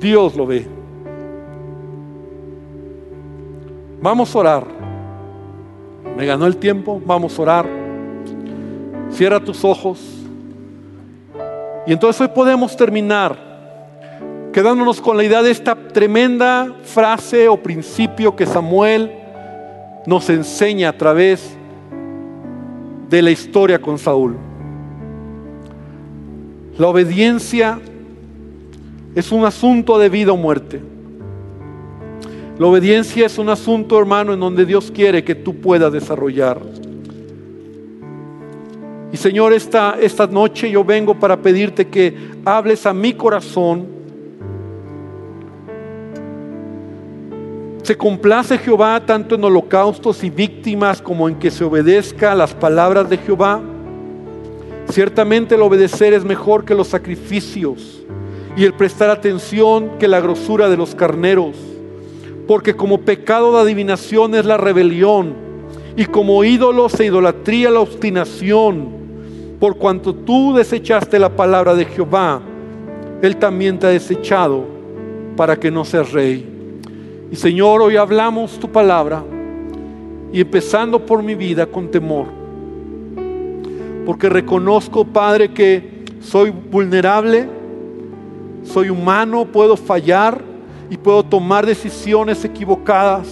Dios 0.00 0.36
lo 0.36 0.46
ve. 0.46 0.66
Vamos 4.00 4.34
a 4.34 4.38
orar. 4.38 4.64
Me 6.16 6.24
ganó 6.24 6.46
el 6.46 6.56
tiempo, 6.56 7.00
vamos 7.04 7.38
a 7.38 7.42
orar. 7.42 7.66
Cierra 9.10 9.40
tus 9.40 9.64
ojos. 9.64 9.98
Y 11.86 11.92
entonces 11.92 12.20
hoy 12.20 12.28
podemos 12.28 12.76
terminar 12.76 13.48
quedándonos 14.52 15.00
con 15.00 15.16
la 15.16 15.24
idea 15.24 15.42
de 15.42 15.50
esta 15.50 15.74
tremenda 15.74 16.74
frase 16.82 17.48
o 17.48 17.56
principio 17.56 18.34
que 18.34 18.46
Samuel 18.46 19.12
nos 20.06 20.28
enseña 20.30 20.90
a 20.90 20.96
través 20.96 21.56
de 23.08 23.22
la 23.22 23.30
historia 23.30 23.80
con 23.80 23.98
Saúl. 23.98 24.47
La 26.78 26.86
obediencia 26.86 27.80
es 29.16 29.32
un 29.32 29.44
asunto 29.44 29.98
de 29.98 30.08
vida 30.08 30.30
o 30.30 30.36
muerte. 30.36 30.80
La 32.56 32.66
obediencia 32.68 33.26
es 33.26 33.36
un 33.36 33.48
asunto, 33.48 33.98
hermano, 33.98 34.32
en 34.32 34.38
donde 34.38 34.64
Dios 34.64 34.92
quiere 34.92 35.24
que 35.24 35.34
tú 35.34 35.56
puedas 35.56 35.92
desarrollar. 35.92 36.60
Y 39.12 39.16
Señor, 39.16 39.52
esta, 39.52 39.96
esta 40.00 40.28
noche 40.28 40.70
yo 40.70 40.84
vengo 40.84 41.18
para 41.18 41.36
pedirte 41.36 41.88
que 41.88 42.16
hables 42.44 42.86
a 42.86 42.94
mi 42.94 43.12
corazón. 43.12 43.86
Se 47.82 47.96
complace 47.96 48.56
Jehová 48.56 49.04
tanto 49.04 49.34
en 49.34 49.42
holocaustos 49.42 50.22
y 50.22 50.30
víctimas 50.30 51.02
como 51.02 51.28
en 51.28 51.36
que 51.36 51.50
se 51.50 51.64
obedezca 51.64 52.30
a 52.30 52.34
las 52.36 52.54
palabras 52.54 53.10
de 53.10 53.18
Jehová. 53.18 53.60
Ciertamente 54.90 55.54
el 55.54 55.62
obedecer 55.62 56.12
es 56.14 56.24
mejor 56.24 56.64
que 56.64 56.74
los 56.74 56.88
sacrificios 56.88 58.02
y 58.56 58.64
el 58.64 58.74
prestar 58.74 59.10
atención 59.10 59.98
que 59.98 60.08
la 60.08 60.20
grosura 60.20 60.68
de 60.68 60.76
los 60.76 60.94
carneros. 60.94 61.56
Porque 62.46 62.74
como 62.74 63.02
pecado 63.02 63.52
de 63.52 63.60
adivinación 63.60 64.34
es 64.34 64.44
la 64.44 64.56
rebelión 64.56 65.34
y 65.96 66.06
como 66.06 66.42
ídolos 66.44 66.98
e 66.98 67.06
idolatría 67.06 67.70
la 67.70 67.80
obstinación 67.80 68.98
por 69.58 69.76
cuanto 69.76 70.14
tú 70.14 70.54
desechaste 70.54 71.18
la 71.18 71.30
palabra 71.30 71.74
de 71.74 71.84
Jehová, 71.84 72.40
Él 73.20 73.36
también 73.36 73.78
te 73.78 73.88
ha 73.88 73.90
desechado 73.90 74.64
para 75.36 75.56
que 75.56 75.70
no 75.70 75.84
seas 75.84 76.12
rey. 76.12 76.46
Y 77.30 77.36
Señor, 77.36 77.82
hoy 77.82 77.96
hablamos 77.96 78.58
tu 78.58 78.70
palabra 78.70 79.24
y 80.32 80.40
empezando 80.40 81.04
por 81.04 81.22
mi 81.22 81.34
vida 81.34 81.66
con 81.66 81.90
temor, 81.90 82.26
porque 84.08 84.30
reconozco, 84.30 85.04
Padre, 85.04 85.52
que 85.52 86.02
soy 86.22 86.48
vulnerable, 86.48 87.46
soy 88.64 88.88
humano, 88.88 89.44
puedo 89.44 89.76
fallar 89.76 90.42
y 90.88 90.96
puedo 90.96 91.22
tomar 91.22 91.66
decisiones 91.66 92.42
equivocadas. 92.42 93.28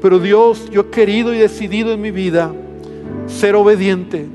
Pero 0.00 0.20
Dios, 0.20 0.70
yo 0.70 0.82
he 0.82 0.90
querido 0.90 1.34
y 1.34 1.38
decidido 1.38 1.92
en 1.92 2.00
mi 2.00 2.12
vida 2.12 2.52
ser 3.26 3.56
obediente 3.56 4.28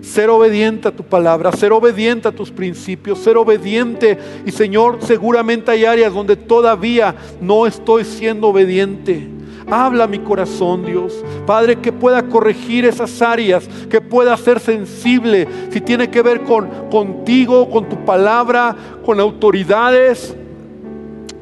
ser 0.00 0.30
obediente 0.30 0.86
a 0.86 0.92
tu 0.92 1.02
palabra, 1.02 1.50
ser 1.50 1.72
obediente 1.72 2.28
a 2.28 2.32
tus 2.32 2.52
principios, 2.52 3.18
ser 3.18 3.36
obediente. 3.36 4.16
Y 4.46 4.52
Señor, 4.52 4.98
seguramente 5.00 5.72
hay 5.72 5.84
áreas 5.84 6.14
donde 6.14 6.36
todavía 6.36 7.16
no 7.40 7.66
estoy 7.66 8.04
siendo 8.04 8.46
obediente. 8.46 9.35
Habla 9.70 10.06
mi 10.06 10.20
corazón, 10.20 10.84
Dios. 10.84 11.24
Padre, 11.44 11.76
que 11.76 11.92
pueda 11.92 12.22
corregir 12.22 12.84
esas 12.84 13.20
áreas, 13.20 13.68
que 13.90 14.00
pueda 14.00 14.36
ser 14.36 14.60
sensible, 14.60 15.48
si 15.70 15.80
tiene 15.80 16.08
que 16.08 16.22
ver 16.22 16.42
con 16.42 16.68
contigo, 16.90 17.68
con 17.68 17.88
tu 17.88 18.04
palabra, 18.04 18.76
con 19.04 19.18
autoridades 19.20 20.36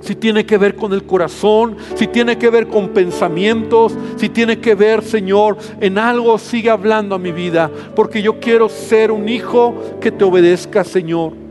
si 0.05 0.15
tiene 0.15 0.45
que 0.45 0.59
ver 0.59 0.77
con 0.77 0.93
el 0.93 1.05
corazón, 1.05 1.77
si 1.95 2.07
tiene 2.07 2.37
que 2.37 2.51
ver 2.51 2.69
con 2.69 2.91
pensamientos, 2.91 3.97
si 4.17 4.29
tiene 4.29 4.61
que 4.61 4.75
ver, 4.75 5.03
Señor, 5.03 5.57
en 5.81 5.97
algo, 5.97 6.39
sigue 6.39 6.69
hablando 6.69 7.15
a 7.15 7.19
mi 7.19 7.33
vida, 7.33 7.71
porque 7.97 8.21
yo 8.21 8.39
quiero 8.39 8.69
ser 8.69 9.11
un 9.11 9.29
hijo 9.31 9.75
que 10.03 10.11
te 10.11 10.25
obedezca, 10.25 10.85
Señor. 10.85 11.44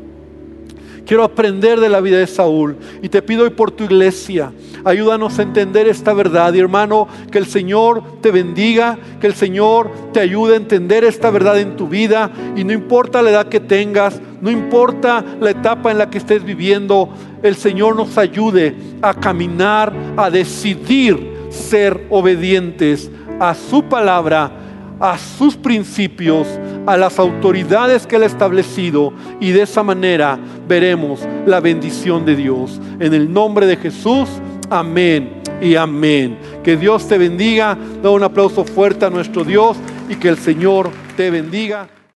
Quiero 1.05 1.23
aprender 1.23 1.79
de 1.81 1.89
la 1.89 1.99
vida 1.99 2.17
de 2.17 2.27
Saúl 2.27 2.77
y 3.01 3.09
te 3.09 3.21
pido 3.21 3.43
hoy 3.43 3.49
por 3.49 3.71
tu 3.71 3.83
iglesia, 3.83 4.53
ayúdanos 4.85 5.37
a 5.37 5.41
entender 5.41 5.87
esta 5.87 6.13
verdad. 6.13 6.53
Y 6.53 6.59
hermano, 6.59 7.07
que 7.29 7.37
el 7.37 7.45
Señor 7.45 8.21
te 8.21 8.31
bendiga, 8.31 8.97
que 9.19 9.27
el 9.27 9.33
Señor 9.33 9.91
te 10.13 10.21
ayude 10.21 10.53
a 10.53 10.57
entender 10.57 11.03
esta 11.03 11.29
verdad 11.29 11.59
en 11.59 11.75
tu 11.75 11.89
vida. 11.89 12.31
Y 12.55 12.63
no 12.63 12.71
importa 12.71 13.21
la 13.21 13.31
edad 13.31 13.49
que 13.49 13.59
tengas, 13.59 14.21
no 14.41 14.49
importa 14.49 15.23
la 15.41 15.51
etapa 15.51 15.91
en 15.91 15.97
la 15.97 16.09
que 16.09 16.19
estés 16.19 16.43
viviendo, 16.43 17.09
el 17.41 17.55
Señor 17.55 17.95
nos 17.95 18.17
ayude 18.17 18.75
a 19.01 19.13
caminar, 19.13 19.93
a 20.15 20.29
decidir 20.29 21.33
ser 21.49 22.07
obedientes 22.09 23.11
a 23.39 23.53
su 23.53 23.83
palabra, 23.83 24.51
a 24.99 25.17
sus 25.17 25.57
principios, 25.57 26.47
a 26.85 26.97
las 26.97 27.19
autoridades 27.19 28.05
que 28.05 28.17
Él 28.17 28.23
ha 28.23 28.27
establecido 28.27 29.13
y 29.39 29.51
de 29.51 29.63
esa 29.63 29.83
manera 29.83 30.37
veremos 30.67 31.21
la 31.45 31.59
bendición 31.59 32.25
de 32.25 32.35
Dios. 32.35 32.79
En 32.99 33.13
el 33.13 33.31
nombre 33.31 33.65
de 33.65 33.77
Jesús, 33.77 34.29
amén 34.69 35.41
y 35.61 35.75
amén. 35.75 36.37
Que 36.63 36.77
Dios 36.77 37.07
te 37.07 37.17
bendiga. 37.17 37.77
Da 38.01 38.09
un 38.09 38.23
aplauso 38.23 38.65
fuerte 38.65 39.05
a 39.05 39.09
nuestro 39.09 39.43
Dios 39.43 39.77
y 40.09 40.15
que 40.15 40.29
el 40.29 40.37
Señor 40.37 40.89
te 41.15 41.29
bendiga. 41.29 41.87